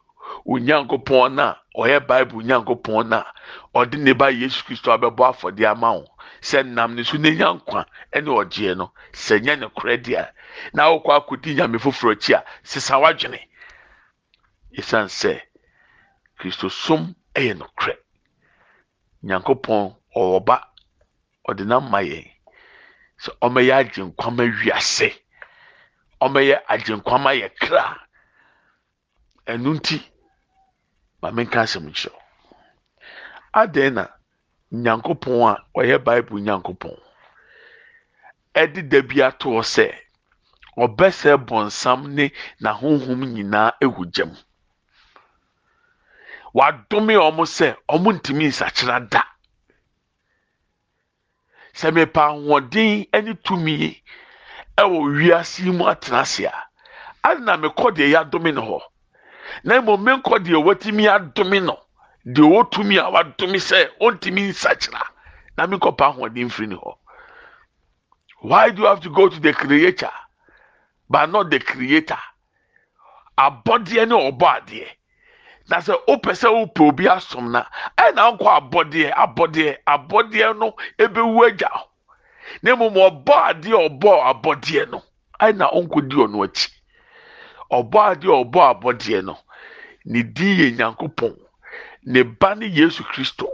onyankopɔn 0.46 1.35
no 1.35 1.42
a 1.42 1.59
ɔyɛ 1.80 2.07
bible 2.07 2.38
onyankopɔn 2.42 3.09
no 3.09 3.16
a 3.18 3.33
ɔde 3.74 3.96
ne 3.98 4.12
ba 4.12 4.26
yesu 4.30 4.62
kristo 4.64 4.92
abɛbɔ 4.92 5.22
afɔdeɛ 5.33 5.70
ama 5.72 5.92
wo. 5.92 6.07
Sɛ 6.42 6.66
nam 6.66 6.94
ne 6.94 7.02
so 7.02 7.16
n'enya 7.16 7.48
nkwa 7.57 7.87
ne 8.14 8.20
ɔgyeɛ 8.20 8.76
no 8.76 8.92
sɛ 9.12 9.40
nyɛ 9.40 9.59
ne 9.59 9.66
korɛ 9.68 9.96
deɛ 10.04 10.33
na 10.74 10.90
wokɔ 10.92 11.11
akɔdi 11.18 11.54
nyame 11.57 11.78
foforɔ 11.78 12.12
akyi 12.12 12.35
a 12.35 12.44
sesa 12.62 12.98
wadwene. 13.00 13.40
Ɛsiane 14.76 15.09
sɛ 15.09 15.40
kristosom 16.38 17.14
yɛ 17.35 17.57
nokorɛ. 17.57 17.96
Nyankopɔn 19.24 19.96
ɔwɔ 20.14 20.44
ba 20.44 20.68
ɔde 21.48 21.64
nam 21.66 21.90
ma 21.90 21.98
yɛn. 22.00 22.28
Sɛ 23.18 23.30
ɔmɛyɛ 23.40 23.74
agyenkwama 23.80 24.44
wiase 24.61 25.23
ɔmɛyɛ 26.24 26.56
agyenkwama 26.72 27.30
yɛ 27.40 27.48
kra. 27.60 27.84
Ɛno 29.46 29.70
nti 29.76 29.96
ma 31.20 31.30
menka 31.30 31.60
asɛm 31.64 31.87
kyerɛw 31.92 32.20
adɛn 33.60 33.94
na 33.94 34.04
nyankopɔn 34.72 35.40
a 35.50 35.54
ɔyɛ 35.78 35.96
bible 36.04 36.38
nyankopɔn 36.40 36.96
ɛde 38.60 38.80
da 38.90 38.98
bi 39.08 39.16
atoɔ 39.28 39.62
sɛ 39.74 39.87
ɔbɛsɛ 40.84 41.30
bɔnsam 41.46 42.00
ne 42.16 42.24
n'ahonhom 42.62 43.20
nyinaa 43.34 43.70
ehu 43.84 44.02
gyam. 44.14 44.32
Wadome 46.54 47.14
ɔmo 47.28 47.44
sɛ 47.56 47.76
ɔmo 47.88 48.08
ntumi 48.16 48.44
nsakyera 48.50 48.98
da. 49.10 49.22
Sɛ 51.74 51.92
mepa 51.94 52.22
ahoɔden 52.30 53.06
ne 53.24 53.32
tumi 53.44 54.02
ɛwɔ 54.76 54.98
wiase 55.16 55.64
mu 55.72 55.84
atena 55.87 56.20
ase 56.20 56.44
a 56.46 56.54
ade 57.24 57.40
na 57.40 57.56
mekɔ 57.56 57.94
deɛ 57.96 58.06
yɛadome 58.12 58.54
no 58.54 58.62
hɔ. 58.62 58.80
Na 59.64 59.80
mmom 59.80 60.02
menkɔ 60.04 60.38
deɛ 60.44 60.58
watumi 60.64 61.04
adome 61.06 61.62
no 61.64 61.78
deɛ 62.26 62.42
ɔwɔ 62.42 62.70
tumi 62.70 62.96
a 62.98 63.10
wadome 63.10 63.58
sɛ 63.58 63.90
ɔntumi 64.00 64.50
nsakyera 64.50 65.02
na 65.56 65.66
menkɔ 65.66 65.96
ahoɔden 65.96 66.50
firi 66.50 66.68
ne 66.68 66.76
hɔ. 66.76 66.96
Why 68.40 68.70
do 68.70 68.82
you 68.82 68.88
have 68.88 69.00
to 69.00 69.10
go 69.10 69.28
to 69.28 69.40
the 69.40 69.52
creator 69.52 70.10
but 71.08 71.30
not 71.30 71.50
the 71.50 71.60
creator? 71.60 72.18
Abɔdeɛ 73.38 74.08
ne 74.08 74.14
ɔbɔ 74.30 74.46
adeɛ 74.58 74.88
na 75.68 75.78
sɛ 75.78 75.94
wopɛ 76.06 76.32
sɛ 76.34 76.48
wopɛ 76.52 76.88
obi 76.88 77.04
asom 77.04 77.50
na 77.52 77.64
ɛna 77.96 78.37
nkɔ 78.37 78.48
abɔdeɛ 78.70 79.12
abɔdeɛ 79.12 79.78
abɔdeɛ 79.87 80.58
no 80.58 80.74
ebewu 80.98 81.46
agya 81.46 81.70
na 82.62 82.76
mmom 82.76 82.94
ɔbɔ 82.94 83.35
adeɛ 83.50 83.76
ɔbɔ 83.88 84.11
abɔdeɛ 84.30 84.90
no 84.90 85.02
ɛna 85.40 85.66
ɔnkɔdi 85.78 86.16
ɔno 86.24 86.38
akyi. 86.46 86.68
Ɔbɔ 87.78 87.98
adeɛ 88.11 88.33
ɔbɔ 88.42 88.61
abɔdeɛ 88.72 89.24
no 89.24 89.38
ne 90.04 90.22
din 90.22 90.59
yɛ 90.59 90.76
nyankopɔn. 90.76 91.35
Ne 92.04 92.22
ba 92.22 92.54
ne 92.54 92.66
yesu 92.66 93.02
kristo. 93.04 93.48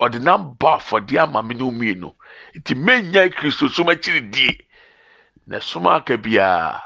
Ɔde 0.00 0.20
nam 0.20 0.54
bɔ 0.58 0.78
afɔdeɛ 0.78 1.22
ama 1.22 1.42
me 1.42 1.54
no 1.54 1.70
mmienu. 1.70 2.14
Nti 2.54 2.74
kristo 3.34 3.68
som 3.68 3.86
akyiri 3.86 4.30
die. 4.30 4.58
Na 5.46 5.58
som 5.60 5.86
aka 5.86 6.16
biara 6.16 6.82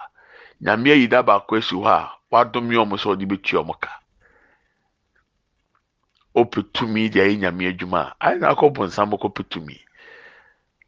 nyame 0.61 0.91
ayi 0.91 1.09
da 1.09 1.23
baako 1.23 1.57
asi 1.57 1.75
hɔ 1.75 1.87
a 1.87 2.11
wadome 2.31 2.75
ɔmo 2.75 2.97
sɛ 2.97 3.17
ɔde 3.17 3.25
bɛtua 3.27 3.63
ɔmo 3.65 3.81
ka. 3.81 3.91
Ɔpɛ 6.37 6.73
tumi 6.73 7.09
de 7.09 7.21
ayɛ 7.21 7.39
nyame 7.39 7.69
adwuma. 7.73 8.15
A 8.21 8.31
ayɛ 8.31 8.41
na 8.41 8.55
akɔ 8.55 8.73
bonsam 8.75 9.11
kɔpɛ 9.11 9.49
tumi 9.49 9.88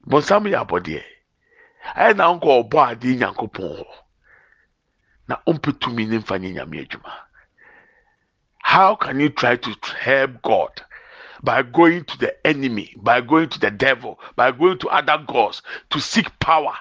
bonsam 0.08 0.44
yɛ 0.48 0.58
abɔdeɛ 0.62 1.02
ayɛ 2.00 2.16
na 2.16 2.24
nkɔ 2.34 2.50
ɔbɔ 2.60 2.78
adeɛ 2.90 3.18
nyankopɔn 3.18 3.70
hɔ 3.78 3.86
na 5.28 5.36
ɔmpɛ 5.46 5.70
ne 6.08 6.18
mfa 6.18 6.38
nyɛ 6.38 6.50
nyame 6.54 6.76
adwuma. 6.84 7.12
How 8.62 8.94
can 8.96 9.20
you 9.20 9.30
try 9.30 9.56
to 9.56 9.70
help 9.98 10.42
god 10.42 10.82
by 11.42 11.62
going 11.62 12.04
to 12.04 12.18
the 12.18 12.46
enemy 12.46 12.94
by 12.96 13.20
going 13.20 13.48
to 13.48 13.58
the 13.58 13.70
devil 13.70 14.18
by 14.36 14.50
going 14.52 14.78
to 14.78 14.88
other 14.88 15.18
gods 15.26 15.62
to 15.90 16.00
seek 16.00 16.26
power 16.40 16.76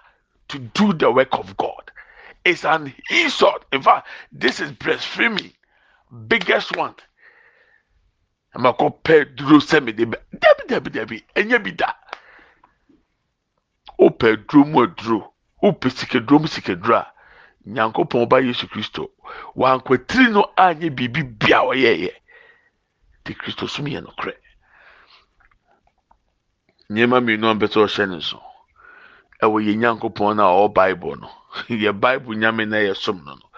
to 0.50 0.60
do 0.60 0.94
the 0.94 1.12
work 1.12 1.34
of 1.34 1.56
god? 1.58 1.92
It's 2.44 2.66
an 2.66 2.94
insult. 3.10 3.66
In 3.72 3.82
fact 3.82 4.08
this 4.32 4.60
is 4.60 4.72
blasphemy 4.72 5.54
biggest 6.28 6.76
one. 6.76 6.96
Amakɔpɛ 8.56 9.36
duro 9.36 9.60
sɛmi 9.60 9.96
de 9.96 10.06
bɛ 10.06 10.18
dabi 10.40 10.64
dabi 10.68 10.90
dabi. 10.92 11.24
Ɛnyɛ 11.36 11.64
bi 11.64 11.72
da 11.72 11.94
wopɛ 14.00 14.48
duro 14.48 14.66
mu 14.66 14.84
aduro 14.84 15.34
wopɛ 15.62 15.88
sikaduro 15.98 16.40
mu 16.42 16.48
sikaduro 16.48 16.96
a 16.98 17.14
nyankopɔn 17.68 18.30
ba 18.30 18.38
yesu 18.42 18.68
kristo 18.68 19.12
wankwatiri 19.56 20.32
no 20.32 20.42
anyɛ 20.58 20.90
biribi 20.96 21.24
bia 21.40 21.60
ɔyɛɛyɛ 21.62 22.14
kristo 23.36 23.68
som 23.68 23.86
yɛ 23.86 24.02
nokorɛ. 24.02 24.34
Nneɛma 26.90 27.22
mmienu 27.22 27.46
a 27.50 27.54
mpɛ 27.56 27.68
sɛ 27.70 27.80
ɔhyɛ 27.86 28.10
ne 28.10 28.16
nso 28.18 28.42
ɛwɔ 29.44 29.58
yɛ 29.66 29.74
nyankopɔn 29.78 30.36
no 30.38 30.44
a 30.48 30.54
ɔwɔ 30.58 30.74
bible 30.74 31.16
no. 31.18 31.30
Yɛ 31.70 31.92
bible 32.00 32.34
nyame 32.36 32.68
na 32.68 32.78
yɛ 32.78 32.96
som 32.96 33.24
no 33.24 33.36
no. 33.36 33.50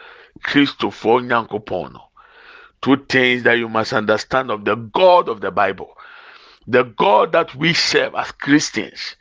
Kristofoɔ 0.44 1.24
nyankopɔn 1.28 1.94
no. 1.94 2.02
Two 2.82 2.98
things 2.98 3.44
that 3.44 3.58
you 3.58 3.70
must 3.70 3.94
understand 3.94 4.50
of 4.50 4.66
the 4.66 4.76
God 4.76 5.30
of 5.30 5.40
the 5.40 5.52
Bible. 5.52 5.96
The 6.68 6.84
God 6.84 7.32
that 7.34 7.54
we 7.56 7.74
serve 7.74 8.16
as 8.16 8.32
Christians. 8.32 9.16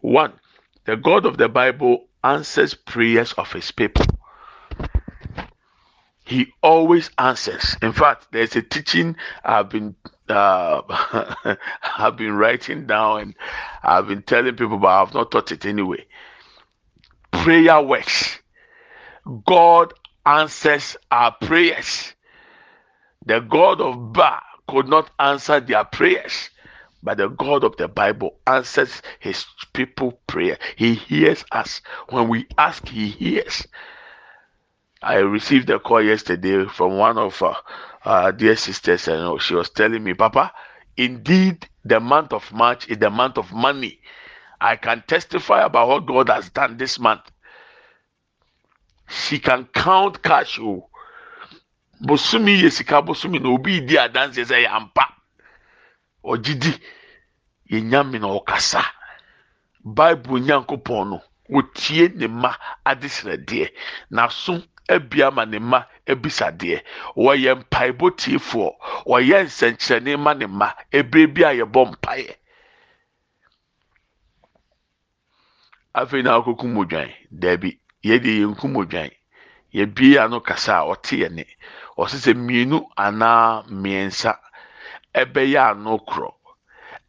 One, 0.00 0.32
the 0.86 0.96
God 0.96 1.26
of 1.26 1.36
the 1.36 1.48
Bible 1.48 2.08
answers 2.24 2.74
prayers 2.74 3.32
of 3.34 3.52
his 3.52 3.70
people. 3.70 4.06
He 6.24 6.52
always 6.62 7.10
answers. 7.18 7.76
In 7.82 7.92
fact, 7.92 8.28
there's 8.32 8.56
a 8.56 8.62
teaching 8.62 9.16
I've 9.44 9.68
been 9.68 9.94
uh, 10.28 10.82
I've 11.98 12.16
been 12.16 12.32
writing 12.32 12.86
down 12.86 13.20
and 13.20 13.34
I've 13.82 14.08
been 14.08 14.22
telling 14.22 14.56
people, 14.56 14.78
but 14.78 14.88
I've 14.88 15.14
not 15.14 15.30
taught 15.30 15.52
it 15.52 15.64
anyway. 15.64 16.04
Prayer 17.30 17.80
works. 17.80 18.38
God 19.46 19.94
answers 20.24 20.96
our 21.10 21.32
prayers. 21.40 22.12
The 23.24 23.40
God 23.40 23.80
of 23.80 24.12
Baal 24.12 24.40
could 24.68 24.88
not 24.88 25.10
answer 25.18 25.60
their 25.60 25.84
prayers, 25.84 26.50
but 27.06 27.18
the 27.18 27.28
God 27.28 27.62
of 27.62 27.76
the 27.76 27.86
Bible 27.86 28.34
answers 28.48 29.00
his 29.20 29.46
people 29.72 30.18
prayer. 30.26 30.58
He 30.74 30.94
hears 30.94 31.44
us. 31.52 31.80
When 32.08 32.26
we 32.26 32.48
ask, 32.58 32.86
he 32.88 33.06
hears. 33.06 33.64
I 35.00 35.18
received 35.18 35.70
a 35.70 35.78
call 35.78 36.02
yesterday 36.02 36.64
from 36.66 36.98
one 36.98 37.16
of 37.16 37.40
our 37.40 37.58
uh, 38.04 38.32
dear 38.32 38.56
sisters, 38.56 39.06
and 39.06 39.40
she 39.40 39.54
was 39.54 39.70
telling 39.70 40.02
me, 40.02 40.14
Papa, 40.14 40.52
indeed, 40.96 41.68
the 41.84 42.00
month 42.00 42.32
of 42.32 42.52
March 42.52 42.88
is 42.88 42.98
the 42.98 43.08
month 43.08 43.38
of 43.38 43.52
money. 43.52 44.00
I 44.60 44.74
can 44.74 45.04
testify 45.06 45.62
about 45.62 45.86
what 45.86 46.06
God 46.06 46.28
has 46.28 46.50
done 46.50 46.76
this 46.76 46.98
month. 46.98 47.22
She 49.08 49.38
can 49.38 49.66
count 49.66 50.24
cash. 50.24 50.58
Oh, 50.60 50.88
bosomi 52.02 52.62
yɛ 52.62 52.72
sika 52.72 53.00
bosomi 53.00 53.38
na 53.38 53.50
obi 53.50 53.80
di 53.80 53.94
adanse 53.96 54.42
sɛ 54.44 54.64
yɛ 54.64 54.70
ampa 54.74 55.15
ɔgyidi. 56.32 56.72
Yɛ 57.70 57.78
nyame 57.90 58.18
na 58.20 58.28
ɔkasa. 58.38 58.82
Bible 59.84 60.40
nyankopɔn 60.40 61.08
no 61.10 61.22
wotie 61.48 62.08
ne 62.14 62.26
mma 62.26 62.50
adesrɛdeɛ 62.84 63.66
n'aso 64.10 64.62
abia 64.88 65.30
ma 65.30 65.44
ne 65.44 65.58
mma 65.58 65.86
abisadeɛ. 66.06 66.82
Wɔyɛ 67.16 67.52
mpaebɔ 67.60 68.06
tiefoɔ. 68.18 68.70
Wɔyɛ 69.06 69.38
nsɛnkyerɛnne 69.46 70.18
ma 70.18 70.32
ne 70.34 70.46
mma. 70.46 70.74
Ebere 70.92 71.26
bi 71.34 71.42
a 71.42 71.52
yɛbɔ 71.60 71.80
mpaeɛ? 71.92 72.34
Afei 75.94 76.22
na 76.22 76.36
akɔkum 76.38 76.76
odwan 76.78 77.10
daabi 77.30 77.78
yɛde 78.04 78.30
yɛn 78.40 78.54
kum 78.58 78.74
odwan 78.76 79.10
yɛbie 79.72 80.18
ano 80.18 80.40
kasa 80.40 80.72
a 80.80 80.84
ɔte 80.92 81.14
yɛ 81.22 81.28
ne. 81.32 81.44
Ɔsɛ 81.98 82.16
sɛ 82.24 82.32
mmienu 82.34 82.78
anaa 82.96 83.64
mmiɛnsa. 83.70 84.38
Ɛbɛyɛ 85.22 85.70
ano 85.70 85.98
korɔ 85.98 86.30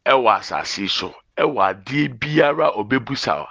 ɛwɔ 0.06 0.30
asase 0.38 0.88
so. 0.88 1.14
Ɛwɔ 1.36 1.60
adeɛ 1.70 2.18
biara 2.20 2.66
ɔbɛbusa 2.80 3.32
a 3.44 3.48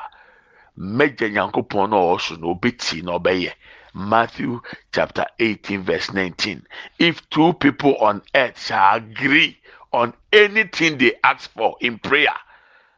mɛgya 0.78 1.28
nyankopɔn 1.32 1.90
na 1.90 1.98
ɔwɔ 1.98 2.22
so 2.22 2.36
na 2.36 2.48
ɔbɛti 2.54 3.04
na 3.04 3.18
ɔbɛyɛ 3.20 3.54
matthew 3.94 4.62
chapter 4.94 5.26
18 5.40 5.82
verse 5.84 6.14
19 6.14 6.66
if 7.00 7.28
two 7.30 7.54
people 7.54 7.96
on 7.98 8.22
earth 8.36 8.62
shall 8.68 8.98
agree 8.98 9.58
on 9.92 10.14
anything 10.32 10.98
they 10.98 11.14
ask 11.24 11.50
for 11.52 11.76
in 11.82 11.98
prayer 11.98 12.36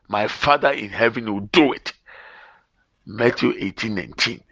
my 0.10 0.28
father 0.28 0.72
in 0.72 0.90
heaven 0.90 1.32
will 1.32 1.48
do 1.52 1.72
it. 1.72 1.94
Matthew 3.06 3.54
18 3.58 3.96
19 3.96 4.44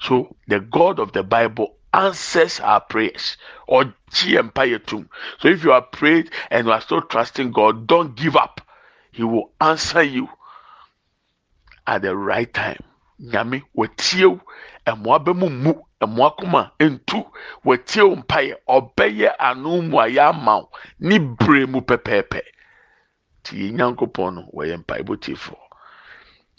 so 0.00 0.34
the 0.48 0.60
god 0.60 0.98
of 0.98 1.12
the 1.12 1.22
bible 1.22 1.76
answers 1.92 2.60
our 2.60 2.80
prayers. 2.80 3.36
Or. 3.66 3.94
So 4.12 4.28
if 4.28 5.64
you 5.64 5.72
are 5.72 5.82
prayed 5.82 6.30
and 6.50 6.66
you 6.66 6.72
are 6.72 6.80
still 6.82 7.00
trusting 7.00 7.52
God, 7.52 7.86
don't 7.86 8.14
give 8.14 8.36
up. 8.36 8.60
He 9.10 9.22
will 9.22 9.52
answer 9.60 10.02
you 10.02 10.28
at 11.86 12.02
the 12.02 12.14
right 12.14 12.52
time. 12.52 12.82
Nyame 13.22 13.62
wɔtie 13.76 14.40
ɛmoa 14.86 15.24
bɛmu 15.24 15.50
mu. 15.62 15.74
Ɛmoa 16.00 16.36
koma 16.36 16.72
ntu. 16.78 17.24
Wɔtie 17.64 18.08
wo 18.08 18.16
mpaeɛ 18.16 18.56
ɔbɛyɛ 18.68 19.34
ano 19.38 19.80
mu 19.82 19.98
a 19.98 20.08
yɛama 20.08 20.62
wo 20.62 20.70
ne 21.00 21.18
bere 21.18 21.66
mu 21.66 21.80
pɛpɛɛpɛ 21.80 22.40
nti 23.42 23.56
yɛ 23.60 23.72
nyankopɔn 23.76 24.34
no 24.34 24.42
wɔyɛ 24.54 24.76
mpaebɔ 24.84 25.56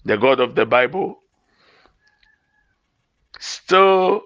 the 0.06 0.18
god 0.18 0.40
of 0.40 0.56
the 0.56 0.66
bible 0.66 1.20
still 3.40 4.22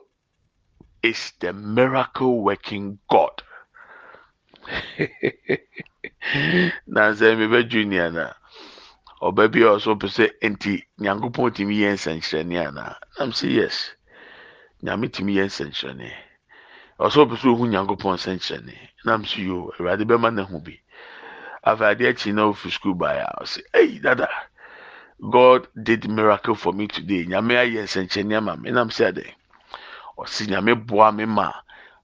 is 1.04 1.34
the 1.40 1.54
miracle 1.54 2.42
working 2.42 3.00
God. 3.10 3.44
na 6.88 7.12
sɛ 7.18 7.28
mebɛ 7.40 7.70
junior 7.70 8.12
na 8.12 8.34
ɔba 9.22 9.48
bi 9.52 9.62
a 9.62 9.70
ɔso 9.78 9.96
pɛ 9.96 10.08
sɛ 10.16 10.26
nti 10.44 10.84
nyankopɔn 11.00 11.54
tumi 11.56 11.76
yɛ 11.82 11.90
nsɛnkyerɛnne 11.96 12.58
anaa 12.68 12.96
nam 13.18 13.32
sɛ 13.32 13.48
yes 13.50 13.92
nyame 14.84 15.08
tumi 15.10 15.34
yɛ 15.36 15.46
nsɛnkyerɛnne. 15.48 16.12
Ɔso 17.00 17.26
pɛ 17.30 17.36
sɛ 17.38 17.48
ohu 17.54 17.66
nyankopɔn 17.68 18.16
nsɛnkyerɛnne. 18.20 18.76
Nam 19.06 19.24
sɛ 19.24 19.38
yo 19.48 19.72
awurade 19.80 20.04
bɛma 20.06 20.34
no 20.34 20.44
ho 20.44 20.60
bi. 20.60 20.80
Afei 21.66 21.96
adeɛ 21.96 22.10
akyi 22.12 22.34
na 22.34 22.44
ofi 22.52 22.70
school 22.72 22.96
baeɛ 22.96 23.24
a 23.24 23.44
ɔsɛ 23.44 23.62
ei 23.74 24.00
dada 24.00 24.28
god 25.32 25.68
did 25.82 26.10
miracle 26.10 26.56
for 26.56 26.74
me 26.74 26.88
today. 26.88 27.24
Nyame 27.26 27.56
ayɛ 27.56 27.84
nsɛnkyerɛnne 27.88 28.36
ama 28.38 28.58
me. 28.58 28.72
Nam 28.72 28.90
sɛ 28.90 29.14
adɛn 29.14 29.34
ɔsi 30.18 30.48
nyame 30.48 30.76
boa 30.76 31.12
ma. 31.12 31.52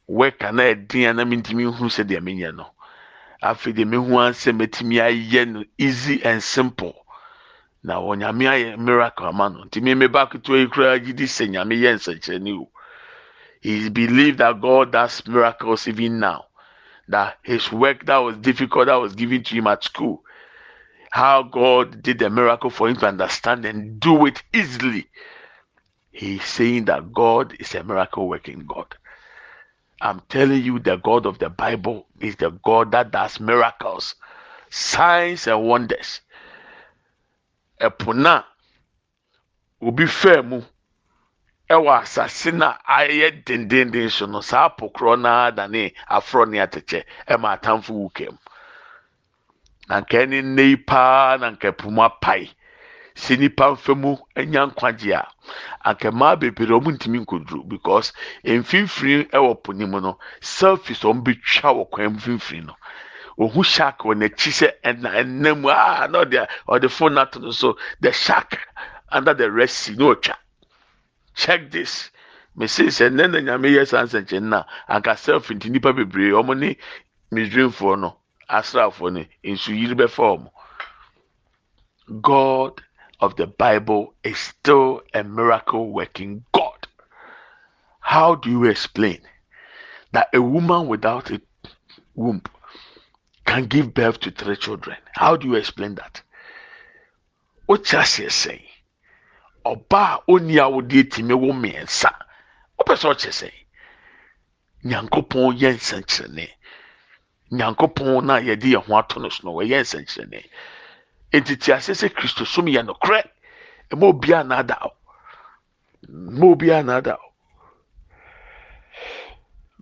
Wɛka 0.10 0.54
na 0.54 0.64
na 1.14 1.24
sɛdeɛ 1.26 2.22
menyɛ 2.22 2.56
no. 2.56 2.68
Deɛ 3.42 3.86
ayɛ 5.02 5.48
no 5.48 5.64
easy 5.78 6.24
and 6.24 6.42
simple. 6.44 6.96
Na 7.84 7.96
wɔ 7.96 8.18
nyame 8.20 8.46
ayɛ 8.46 8.78
miracle 8.78 9.28
ama 9.28 9.50
no. 9.50 9.64
Ba 9.64 10.28
ketewa 10.28 10.58
yi 11.06 11.14
sɛ 11.26 11.50
nyame 11.50 11.76
yɛ 11.76 12.60
o. 12.60 12.70
He 13.62 13.90
believed 13.90 14.40
that 14.40 14.60
god 14.62 14.92
does 14.92 15.26
miracles 15.26 15.88
even 15.88 16.20
now. 16.20 16.46
That 17.08 17.38
his 17.44 17.72
work 17.72 18.06
that 18.06 18.18
was 18.18 18.38
difficult 18.38 18.88
that 18.88 18.96
was 18.96 19.16
given 19.16 19.44
to 19.44 19.56
him 19.56 19.68
at 19.68 19.84
school 19.84 20.24
how 21.14 21.44
god 21.44 22.02
did 22.02 22.18
the 22.18 22.28
miracle 22.28 22.72
for 22.72 22.90
him 22.90 22.96
to 22.96 23.06
understand 23.06 23.64
and 23.66 24.00
do 24.00 24.26
it 24.26 24.42
easily 24.52 25.08
He's 26.14 26.46
saying 26.46 26.86
that 26.86 27.12
God 27.12 27.56
is 27.60 27.74
a 27.74 27.84
miracle 27.84 28.30
working 28.30 28.66
God. 28.68 28.96
I'm 30.00 30.22
telling 30.30 30.62
you, 30.64 30.78
the 30.80 30.98
God 30.98 31.26
of 31.26 31.40
the 31.40 31.50
Bible 31.50 32.06
is 32.20 32.36
the 32.36 32.52
God 32.52 32.92
that 32.92 33.10
does 33.12 33.40
miracles, 33.40 34.14
signs, 34.70 35.48
and 35.48 35.64
wonders. 35.68 36.22
Will 39.80 39.92
be 39.92 40.06
fair 40.06 40.44
mu 40.44 40.62
ɛwɔ 41.70 42.02
asase 42.04 42.52
na 42.54 42.78
ayɛ 42.88 43.44
dendenden 43.44 44.10
so 44.12 44.26
no 44.28 44.42
saa 44.42 44.70
pokorɔ 44.70 45.20
naa 45.20 45.52
dane 45.52 45.92
aforɔ 46.10 46.48
ne 46.50 46.60
atɛkyɛ 46.60 47.04
ɛma 47.28 47.60
po 51.78 51.90
mu 51.90 52.10
sɛ 53.16 53.38
nipa 53.40 53.66
nfa 53.74 53.94
mu 53.96 54.18
nkwagye 54.36 55.14
a 55.14 55.28
anka 55.86 56.10
bebree 56.40 56.74
ɔmo 56.78 56.90
ntumi 56.96 57.20
nkoduro 57.24 57.68
because 57.68 58.14
mfimfini 58.44 59.30
ɛwɔ 59.30 59.64
po 59.64 59.72
ne 59.74 59.86
mu 59.86 60.00
no 60.02 60.18
selfies 60.42 61.02
ɔmo 61.04 61.24
betwa 61.24 61.70
wɔ 61.78 61.90
kwan 61.92 62.16
mfimfini 62.18 62.66
no. 62.68 62.76
Ohun 63.38 63.64
shark 63.64 64.00
wɔ 64.00 64.14
n'akyi 64.16 64.52
sɛ 64.60 64.68
ɛna 64.84 65.10
ɛnam 65.20 65.66
aa 65.70 66.08
na 66.08 66.24
ɔde 66.24 66.48
ɔde 66.68 66.90
phone 66.90 67.18
ato 67.18 67.40
no 67.40 67.52
so 67.52 67.78
the 68.00 68.12
shark 68.12 68.58
under 69.10 69.34
the 69.34 69.50
red 69.52 69.70
sea 69.70 69.96
na 69.96 70.06
ɔtwa. 70.14 70.36
Check 71.36 71.72
this. 71.72 72.12
Mesi 72.56 72.86
sɛ 72.86 73.10
nnɛ 73.10 73.32
na 73.32 73.40
nyame 73.40 73.70
yɛ 73.74 73.88
saa 73.88 74.04
nsɛnkyɛn 74.06 74.44
na 74.44 74.64
anka 74.88 75.16
selfie 75.18 75.56
nti 75.58 75.70
nipa 75.70 75.94
bebree 75.94 76.32
ɔmo 76.32 76.58
ne 76.58 76.78
misraimfoɔ 77.32 78.00
no 78.00 78.18
asraafoɔ 78.50 79.14
no 79.14 79.26
nsu 79.44 79.74
yiri 79.74 79.96
bɛfa 79.96 80.24
ɔmo. 80.38 80.50
God 82.22 82.84
of 83.24 83.36
the 83.38 83.48
bible 83.48 84.14
is 84.24 84.38
still 84.38 85.02
a 85.14 85.24
miracle 85.24 85.86
working 85.92 86.44
god 86.54 86.88
how 88.00 88.36
do 88.36 88.50
you 88.50 88.64
explain 88.66 89.22
that 90.14 90.28
a 90.34 90.42
woman 90.42 90.88
without 90.88 91.32
a 91.32 91.42
womb 92.16 92.42
can 93.46 93.66
give 93.66 93.94
birth 93.94 94.20
to 94.22 94.32
three 94.32 94.56
children. 94.56 94.98
How 95.12 95.36
do 95.36 95.48
you 95.48 95.56
explain 95.56 95.96
that? 95.96 96.22
What's 97.66 97.92
aseɛ 97.92 98.30
sɛn 98.30 98.62
ɔbaa 99.66 100.24
onni 100.28 100.56
awodeɛ 100.66 101.04
tìmi 101.12 101.36
wo 101.42 101.54
mmiɛnsa 101.54 102.12
wopɛ 102.78 102.94
sɛ 103.02 103.08
ɔkyɛ 103.14 103.32
sɛn 103.40 103.54
nyankopɔn 104.84 105.58
yɛ 105.62 105.70
nsɛnkyerɛnne 105.78 106.50
nyankopɔn 107.52 108.26
na 108.26 108.36
yɛn 108.40 108.84
ho 108.86 108.96
ato 108.98 109.20
no 109.20 109.30
so 109.30 109.44
nsɛnkyerɛnne 111.34 111.38
etiti 111.38 111.72
ase 111.74 111.94
sɛ 111.94 112.10
kristo 112.14 112.46
som 112.46 112.66
yɛ 112.68 112.86
no 112.86 112.94
korɛ 112.94 113.22
ɛma 113.92 114.06
obiara 114.08 114.44
n'ada 114.44 114.78
o. 114.86 114.92
Ɛma 116.08 116.46
obiara 116.54 116.84
n'ada 116.84 117.14
o. 117.18 117.28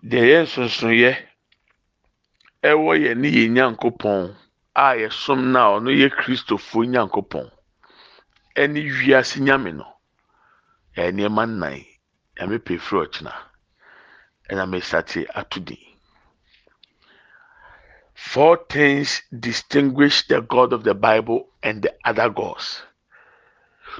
Deɛ 0.03 0.23
yɛ 0.31 0.39
nsonsonoyɛ 0.43 1.11
ɛwɔ 2.63 2.91
yɛ 3.03 3.11
ne 3.17 3.27
yɛ 3.29 3.49
nyankopɔn 3.55 4.35
a 4.75 4.95
yɛsom 4.95 5.51
na 5.51 5.61
ɔno 5.75 5.89
yɛ 5.91 6.09
kristofoɔ 6.19 6.83
nyankopɔn 6.87 7.47
ɛne 8.55 8.79
wiase 8.97 9.39
nyame 9.41 9.71
no 9.75 9.85
ɛyɛ 10.95 11.11
nneɛma 11.11 11.43
nnan 11.47 11.85
nyame 12.37 12.57
firi 12.65 12.99
ɔkyena 13.05 13.33
ɛna 14.49 14.63
mesate 14.71 15.27
ato 15.35 15.59
din 15.59 15.90
four 18.29 18.59
things 18.69 19.21
distinguish 19.37 20.27
the 20.27 20.41
god 20.41 20.73
of 20.73 20.83
the 20.83 20.93
bible 20.93 21.47
and 21.63 21.81
the 21.81 21.93
other 22.05 22.29
gods 22.29 22.81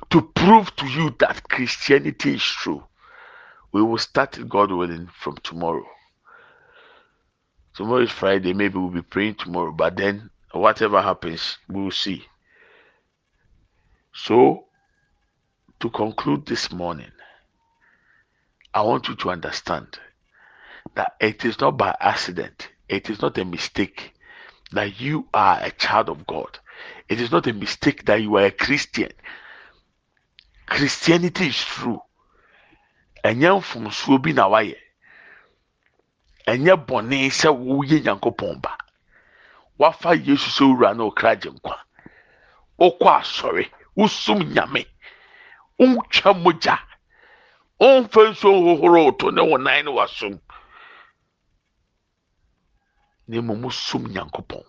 to 0.09 0.21
prove 0.21 0.73
to 0.75 0.85
you 0.87 1.13
that 1.19 1.43
christianity 1.49 2.35
is 2.35 2.43
true 2.43 2.83
we 3.71 3.81
will 3.81 3.97
start 3.97 4.37
god 4.47 4.71
willing 4.71 5.07
from 5.19 5.35
tomorrow 5.37 5.85
Tomorrow 7.73 8.03
is 8.03 8.11
Friday. 8.11 8.53
Maybe 8.53 8.77
we'll 8.77 8.89
be 8.89 9.01
praying 9.01 9.35
tomorrow, 9.35 9.71
but 9.71 9.95
then 9.95 10.29
whatever 10.51 11.01
happens, 11.01 11.57
we 11.69 11.81
will 11.81 11.91
see. 11.91 12.25
So, 14.13 14.65
to 15.79 15.89
conclude 15.89 16.45
this 16.45 16.71
morning, 16.71 17.11
I 18.73 18.81
want 18.81 19.07
you 19.07 19.15
to 19.15 19.31
understand 19.31 19.99
that 20.95 21.15
it 21.19 21.45
is 21.45 21.59
not 21.59 21.77
by 21.77 21.95
accident, 21.99 22.69
it 22.89 23.09
is 23.09 23.21
not 23.21 23.37
a 23.37 23.45
mistake 23.45 24.10
that 24.71 24.99
you 24.99 25.27
are 25.33 25.59
a 25.61 25.71
child 25.71 26.09
of 26.09 26.25
God. 26.27 26.59
It 27.09 27.19
is 27.21 27.31
not 27.31 27.47
a 27.47 27.53
mistake 27.53 28.05
that 28.05 28.21
you 28.21 28.35
are 28.37 28.45
a 28.45 28.51
Christian. 28.51 29.11
Christianity 30.65 31.47
is 31.47 31.63
true. 31.63 32.01
ɛnyɛ 33.23 33.49
mfomsoɔ 33.59 34.21
bi 34.23 34.31
na 34.31 34.47
wayɛ 34.49 34.77
ɛnyɛ 36.47 36.73
bɔne 36.87 37.29
sɛ 37.29 37.49
woyɛ 37.53 38.01
nyankopɔn 38.03 38.61
ba 38.61 38.77
wafa 39.77 40.15
yesu 40.15 40.49
sɛ 40.49 40.63
owura 40.65 40.95
na 40.97 41.03
ɔkra 41.09 41.39
gye 41.41 41.51
nkwa 41.51 41.77
wokɔ 42.79 43.07
asɔre 43.21 43.69
wosom 43.95 44.39
nyame 44.53 44.85
to 49.19 49.31
ne 49.31 49.41
wo 49.41 49.57
nan 49.57 49.85
ne 49.85 49.91
na 53.27 53.41
mmom 53.41 53.61
wosom 53.63 54.07
nyankopɔn 54.07 54.65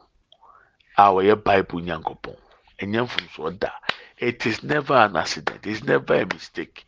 a 0.97 1.05
ɔyɛ 1.11 1.43
bible 1.45 1.81
nyankopɔn 1.81 2.37
ɛnyɛ 2.81 3.59
da 3.59 3.71
it 4.19 4.47
is 4.47 4.63
never 4.63 4.95
an 4.95 5.17
accident 5.17 5.67
it's 5.67 5.83
never 5.83 6.15
a 6.15 6.27
mistake 6.27 6.87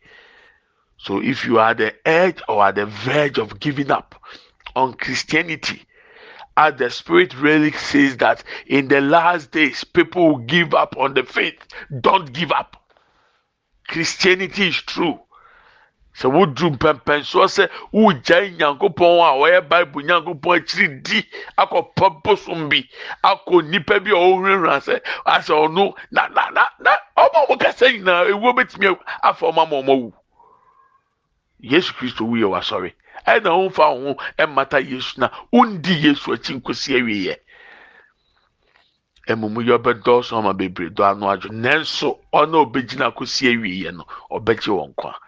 so 0.97 1.21
if 1.21 1.45
you 1.45 1.59
are 1.59 1.73
the 1.73 1.93
edge 2.07 2.41
or 2.47 2.65
at 2.65 2.75
the 2.75 2.85
verge 2.85 3.37
of 3.37 3.59
giving 3.59 3.91
up 3.91 4.15
on 4.75 4.93
Christianity. 4.93 5.83
As 6.57 6.75
the 6.75 6.89
Spirit 6.89 7.35
really 7.35 7.71
says 7.71 8.17
that 8.17 8.43
in 8.65 8.87
the 8.87 9.01
last 9.01 9.51
days, 9.51 9.83
people 9.83 10.27
will 10.27 10.37
give 10.39 10.73
up 10.73 10.95
on 10.97 11.13
the 11.13 11.23
faith. 11.23 11.59
Don't 12.01 12.31
give 12.31 12.51
up. 12.51 12.77
Christianity 13.87 14.69
is 14.69 14.75
true. 14.77 15.19
Sɛ 16.19 16.27
woduru 16.31 16.69
mpɛmpɛnsoɔ 16.75 17.45
sɛ 17.55 17.63
wogyae 17.91 18.55
nyankopɔn 18.57 19.19
a 19.19 19.29
ɔyɛ 19.43 19.59
bible 19.69 20.01
nyankopɔn 20.07 20.57
akyiri 20.57 20.87
di 21.03 21.19
akɔpɔ 21.57 22.23
bosom 22.23 22.69
bi 22.69 22.87
akɔ 23.23 23.63
nipa 23.69 23.99
bi 23.99 24.11
a 24.11 24.15
ɔwurawura 24.15 24.79
sɛ 24.79 24.95
asɛ 25.25 25.53
ɔno 25.65 25.93
na 26.11 26.27
na 26.27 26.49
na 26.55 26.63
na 26.79 26.91
ɔma 27.17 27.39
ɔmo 27.47 27.59
kasa 27.59 27.85
nyinaa 27.91 28.31
ewuo 28.31 28.53
betumi 28.55 28.95
afa 29.23 29.45
ɔmo 29.45 29.61
ama 29.61 29.75
ɔmo 29.81 29.91
awu. 29.91 30.13
Yesu 31.59 31.93
kristo 31.93 32.23
wuyɛ 32.23 32.47
wasɔre 32.47 32.93
ɛna 33.27 33.51
womfa 33.51 33.91
wo 33.91 34.13
ho 34.13 34.47
mmata 34.47 34.79
yesu 34.79 35.19
na 35.19 35.29
wondi 35.51 35.93
yesu 35.99 36.31
akyi 36.31 36.55
nkosi 36.55 36.95
awieɛ 36.95 37.35
mmom 39.35 39.55
yɛ 39.67 39.75
ɔbɛdɔɔso 39.79 40.37
ama 40.37 40.53
bebree 40.53 40.89
dɔ 40.89 41.11
ano 41.11 41.27
adwo. 41.27 41.49
Nanso 41.51 42.19
ɔna 42.31 42.63
ɔbɛgyina 42.63 43.13
kosi 43.15 43.51
awieɛ 43.51 43.91
no 43.91 44.05
ɔbɛgye 44.31 44.71
wɔn 44.71 44.95
kwa 44.95 45.19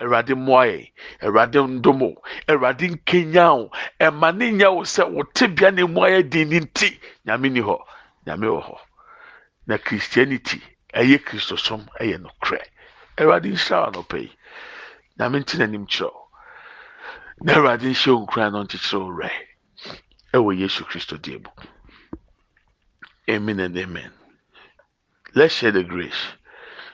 awurade 0.00 0.34
mmoa 0.34 0.64
yɛn. 0.66 0.90
Awurade 1.22 1.58
ndom 1.68 2.02
o 2.02 2.22
awurade 2.48 2.86
nkenya 2.94 3.46
o 3.52 3.70
ɛma 4.00 4.36
ne 4.36 4.50
nya 4.52 4.70
wo 4.70 4.82
sɛ 4.82 5.10
wo 5.10 5.22
tebea 5.34 5.70
ne 5.74 5.84
mu 5.84 6.00
ayɛ 6.00 6.28
den 6.30 6.48
ne 6.50 6.60
nti 6.60 6.98
nyame 7.26 7.48
ni 7.52 7.60
hɔ. 7.60 7.78
Nyame 8.26 8.46
wɔ 8.46 8.60
hɔ. 8.68 8.78
Na 9.66 9.78
christianity 9.78 10.62
ɛyɛ 10.94 11.18
kristosom 11.24 11.88
ɛyɛ 12.00 12.18
nokorɛ. 12.22 12.60
Awurade 13.18 13.48
nhyira 13.52 13.76
wɔ 13.82 13.86
anɔpa 13.92 14.18
yi. 14.20 14.32
Nyame 15.18 15.40
nti 15.42 15.58
n'anim 15.58 15.86
kyerɛw 15.86 16.16
na 17.42 17.52
awurade 17.54 17.82
nhyɛ 17.90 18.08
wo 18.14 18.26
nkura 18.26 18.52
no 18.52 18.64
nkyekyere 18.64 19.00
wo 19.00 19.10
werɛ. 19.12 19.30
Ɛwɔ 20.34 20.58
yesu 20.58 20.84
kristo 20.84 21.16
deɛ 21.16 21.42
mu. 21.42 21.50
Amen 23.28 23.60
and 23.60 23.76
amen. 23.78 24.12
Let's 25.34 25.54
share 25.54 25.72
the 25.72 25.82
grace. 25.82 26.26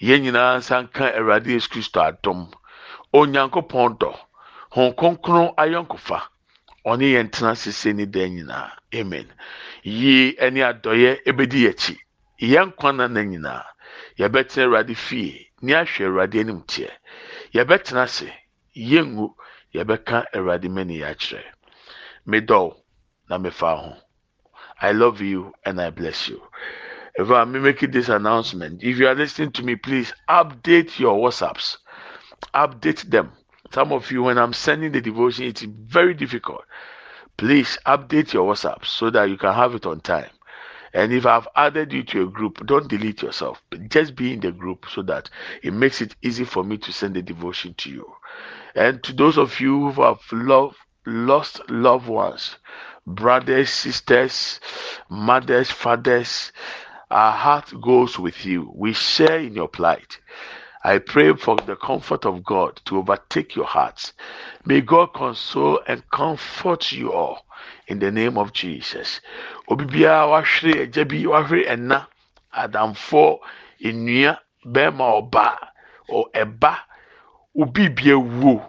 Yɛn 0.00 0.22
nyinaa 0.22 0.58
nsa 0.58 0.82
nka 0.82 1.04
Awurade 1.18 1.50
Yesu 1.50 1.68
Kristo 1.70 2.00
adom. 2.00 2.50
Onyankopɔn 3.12 3.98
dɔ. 4.00 4.10
Hon 4.74 4.92
kronkron 4.98 5.54
ayɔnkofa. 5.56 6.20
Ɔne 6.86 7.06
yɛn 7.14 7.30
tena 7.30 7.54
sese 7.54 7.92
ne 7.94 8.06
dan 8.06 8.36
nyinaa. 8.36 8.70
Amen. 8.94 9.26
Yie 9.82 10.36
ne 10.50 10.60
adɔyɛ 10.60 11.22
ebedi 11.26 11.66
yɛkyi. 11.66 11.96
Yɛn 12.40 12.72
nkwa 12.72 12.92
na 12.96 13.08
nyinaa. 13.08 13.64
Yɛbɛtena 14.18 14.64
Awurade 14.64 14.94
fie. 14.96 15.50
Ne 15.62 15.72
ahwɛ 15.72 16.04
Awurade 16.06 16.40
anim 16.40 16.62
teɛ. 16.62 16.90
yɛbɛtena 17.54 18.02
ase 18.02 18.28
yɛngu 18.90 19.26
yɛbɛka 19.74 20.16
awurade 20.36 20.68
mani 20.68 20.96
akyerɛ 21.10 21.44
medɔw 22.30 22.76
na 23.28 23.38
mefa 23.38 23.70
ho 23.80 23.92
i 24.80 24.92
love 24.92 25.20
you 25.20 25.52
and 25.64 25.80
i 25.80 25.90
bless 25.90 26.28
you 26.28 26.40
if 27.18 27.30
i'm 27.30 27.52
making 27.62 27.92
this 27.92 28.10
announcement 28.10 28.82
if 28.84 28.98
you 28.98 29.08
are 29.08 29.16
listening 29.16 29.52
to 29.52 29.64
me 29.64 29.76
please 29.76 30.14
update 30.30 30.98
your 31.00 31.18
whatsapps 31.18 31.78
update 32.54 33.10
them 33.10 33.32
Some 33.74 33.92
of 33.92 34.10
you, 34.12 34.24
when 34.24 34.38
I'm 34.38 34.54
sending 34.54 34.92
the 34.92 35.02
devotion, 35.02 35.46
it's 35.46 35.62
very 35.62 36.14
difficult. 36.14 36.64
Please 37.38 37.78
update 37.86 38.32
your 38.34 38.52
WhatsApp 38.54 38.86
so 38.86 39.10
that 39.10 39.30
you 39.30 39.38
can 39.38 39.54
have 39.54 39.74
it 39.74 39.86
on 39.86 40.00
time. 40.00 40.30
And 40.94 41.12
if 41.12 41.26
I've 41.26 41.48
added 41.56 41.92
you 41.92 42.04
to 42.04 42.24
a 42.24 42.30
group, 42.30 42.66
don't 42.66 42.88
delete 42.88 43.22
yourself. 43.22 43.62
Just 43.88 44.16
be 44.16 44.34
in 44.34 44.40
the 44.40 44.52
group 44.52 44.86
so 44.92 45.02
that 45.04 45.30
it 45.62 45.74
makes 45.74 46.00
it 46.02 46.16
easy 46.22 46.44
for 46.44 46.64
me 46.64 46.78
to 46.78 46.92
send 46.92 47.16
the 47.16 47.22
devotion 47.22 47.74
to 47.78 47.90
you. 47.90 48.06
And 48.74 49.02
to 49.04 49.12
those 49.14 49.38
of 49.38 49.60
you 49.60 49.92
who 49.92 50.02
have 50.02 50.20
loved, 50.32 50.76
lost 51.06 51.60
loved 51.70 52.08
ones, 52.08 52.56
brothers, 53.06 53.70
sisters, 53.70 54.60
mothers, 55.10 55.70
fathers, 55.70 56.52
our 57.10 57.32
heart 57.32 57.72
goes 57.80 58.18
with 58.18 58.44
you. 58.44 58.70
We 58.74 58.92
share 58.92 59.38
in 59.38 59.54
your 59.54 59.68
plight. 59.68 60.18
I 60.84 60.98
pray 60.98 61.34
for 61.34 61.56
the 61.56 61.76
comfort 61.76 62.24
of 62.24 62.44
God 62.44 62.80
to 62.84 62.98
overtake 62.98 63.56
your 63.56 63.66
hearts. 63.66 64.12
May 64.64 64.80
God 64.80 65.12
console 65.12 65.80
and 65.86 66.08
comfort 66.10 66.92
you 66.92 67.12
all 67.12 67.44
in 67.88 67.98
the 67.98 68.10
name 68.10 68.38
of 68.38 68.52
Jesus. 68.52 69.20
Obi 69.68 69.84
biara 69.86 70.28
wahwere 70.28 70.86
agya 70.86 71.08
bi 71.08 71.26
wahwere 71.26 71.66
ɛna 71.66 72.06
adamfo 72.54 73.40
nnua 73.80 74.38
bɛrima 74.64 75.06
ɔba 75.20 75.58
ɔ 76.10 76.30
ɛba 76.32 76.78
obi 77.56 77.88
bi 77.88 78.10
ewuo 78.14 78.62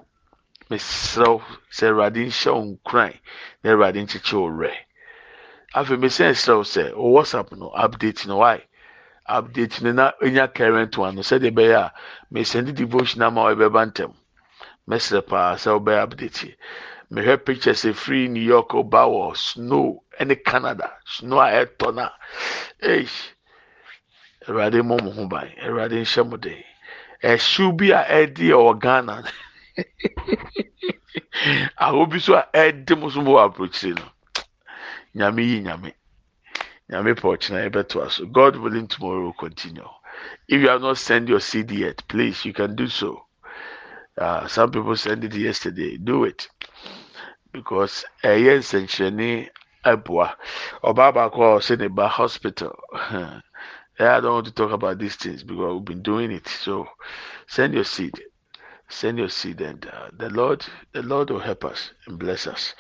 mesrɛw 0.70 1.42
sɛ 1.72 1.90
awurade 1.90 2.26
nhyɛ 2.26 2.52
wo 2.54 2.62
nkuran 2.66 3.14
na 3.64 3.72
awurade 3.72 4.00
nkyekye 4.04 4.34
wo 4.34 4.50
werɛ 4.50 4.74
afei 5.78 5.98
mesɛ 6.02 6.26
nsrɛw 6.34 6.62
sɛ 6.74 6.84
o 6.96 7.04
whatsapp 7.14 7.52
no 7.52 7.70
update 7.76 8.26
no 8.28 8.38
why? 8.38 8.64
Update 9.30 9.82
no 9.84 9.92
na 9.92 10.12
enya 10.22 10.48
current 10.54 10.98
one 10.98 11.16
no 11.16 11.22
sɛdeɛ 11.22 11.52
ɛbɛyɛ 11.54 11.78
a 11.78 11.94
mesɛnde 12.34 12.74
devotion 12.74 13.22
ama 13.22 13.42
ɔbɛba 13.54 13.82
ntɛm. 13.92 14.14
Mɛsrɛ 14.90 15.22
paa 15.28 15.56
sɛ 15.56 15.70
wobɛyɛ 15.78 16.02
update. 16.06 16.56
Mehwɛ 17.12 17.46
pictures 17.46 17.84
efiri 17.86 18.28
new 18.30 18.42
york 18.42 18.70
ɔba 18.70 19.06
wɔ 19.06 19.38
snow 19.38 20.04
ɛne 20.20 20.44
canada. 20.44 20.92
Snow 21.06 21.40
a 21.40 21.66
ɛtɔ 21.66 21.94
na. 21.94 22.10
Ɛy 22.82 23.08
awurade 24.48 24.82
mmɔ 24.82 25.04
mo 25.04 25.12
ho 25.12 25.28
ban. 25.28 25.54
Awurade 25.62 26.02
nhyɛ 26.02 26.30
mo 26.30 26.38
den. 26.38 26.64
Ɛhyew 27.24 27.78
bi 27.78 27.92
a 27.94 28.04
ɛdi 28.26 28.50
ɛwɔ 28.58 28.80
ghana. 28.80 29.24
Aho 31.78 32.06
bi 32.08 32.18
so 32.18 32.34
a 32.36 32.48
ɛdi 32.54 32.98
mo 33.00 33.10
so 33.10 33.22
mo 33.22 33.34
wɔ 33.38 33.46
aburokyire 33.54 33.96
no 33.96 34.04
nyame 35.16 35.44
yi 35.44 35.62
nyame. 35.62 35.94
Nyame 36.90 37.14
pɛ 37.16 37.26
ɔkyena 37.38 37.70
yɛbɛtoa 37.70 38.12
so 38.12 38.26
god 38.26 38.56
willing 38.56 38.88
tomorrow 38.88 39.22
will 39.26 39.34
continue. 39.34 39.88
If 40.48 40.62
you 40.62 40.70
have 40.70 40.82
not 40.82 40.98
sent 40.98 41.30
your 41.30 41.40
cd 41.40 41.78
yet 41.86 42.04
please 42.08 42.46
you 42.46 42.54
can 42.54 42.76
do 42.76 42.88
so. 42.88 43.26
Uh, 44.18 44.48
some 44.48 44.72
people 44.72 44.96
sent 44.96 45.24
it 45.24 45.34
yesterday. 45.34 45.98
Do 45.98 46.26
it. 46.26 46.48
Because 47.54 48.06
ɛyɛ 48.24 48.60
nsɛnkyerɛnne 48.60 49.50
ɛboa 49.86 50.36
ɔbaa 50.84 51.14
baako 51.14 51.40
a 51.44 51.60
ɔsɛ 51.60 51.80
ne 51.80 51.88
ba 51.88 52.08
hospital. 52.08 52.78
I 54.02 54.22
don't 54.22 54.34
want 54.34 54.46
to 54.46 54.54
talk 54.54 54.72
about 54.72 54.98
these 54.98 55.16
things 55.18 55.44
because 55.44 55.74
we've 55.74 55.86
been 55.86 56.02
doing 56.02 56.32
it. 56.32 56.48
So 56.48 56.88
send 57.48 57.74
your 57.74 57.84
seed, 57.84 58.14
send 58.88 59.18
your 59.18 59.28
seed, 59.28 59.60
and 59.60 59.86
uh, 59.86 60.10
the 60.18 60.30
Lord, 60.30 60.66
the 60.94 61.02
Lord 61.02 61.30
will 61.30 61.40
help 61.40 61.66
us 61.66 61.92
and 62.08 62.18
bless 62.18 62.48
us. 62.48 62.76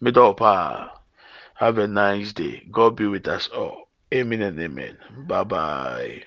Middle 0.00 0.32
power. 0.34 0.90
Have 1.54 1.78
a 1.78 1.86
nice 1.88 2.32
day. 2.32 2.66
God 2.70 2.96
be 2.96 3.06
with 3.06 3.26
us 3.28 3.48
all. 3.48 3.88
Amen 4.12 4.42
and 4.42 4.60
amen. 4.60 4.98
Bye 5.26 5.44
bye. 5.44 6.24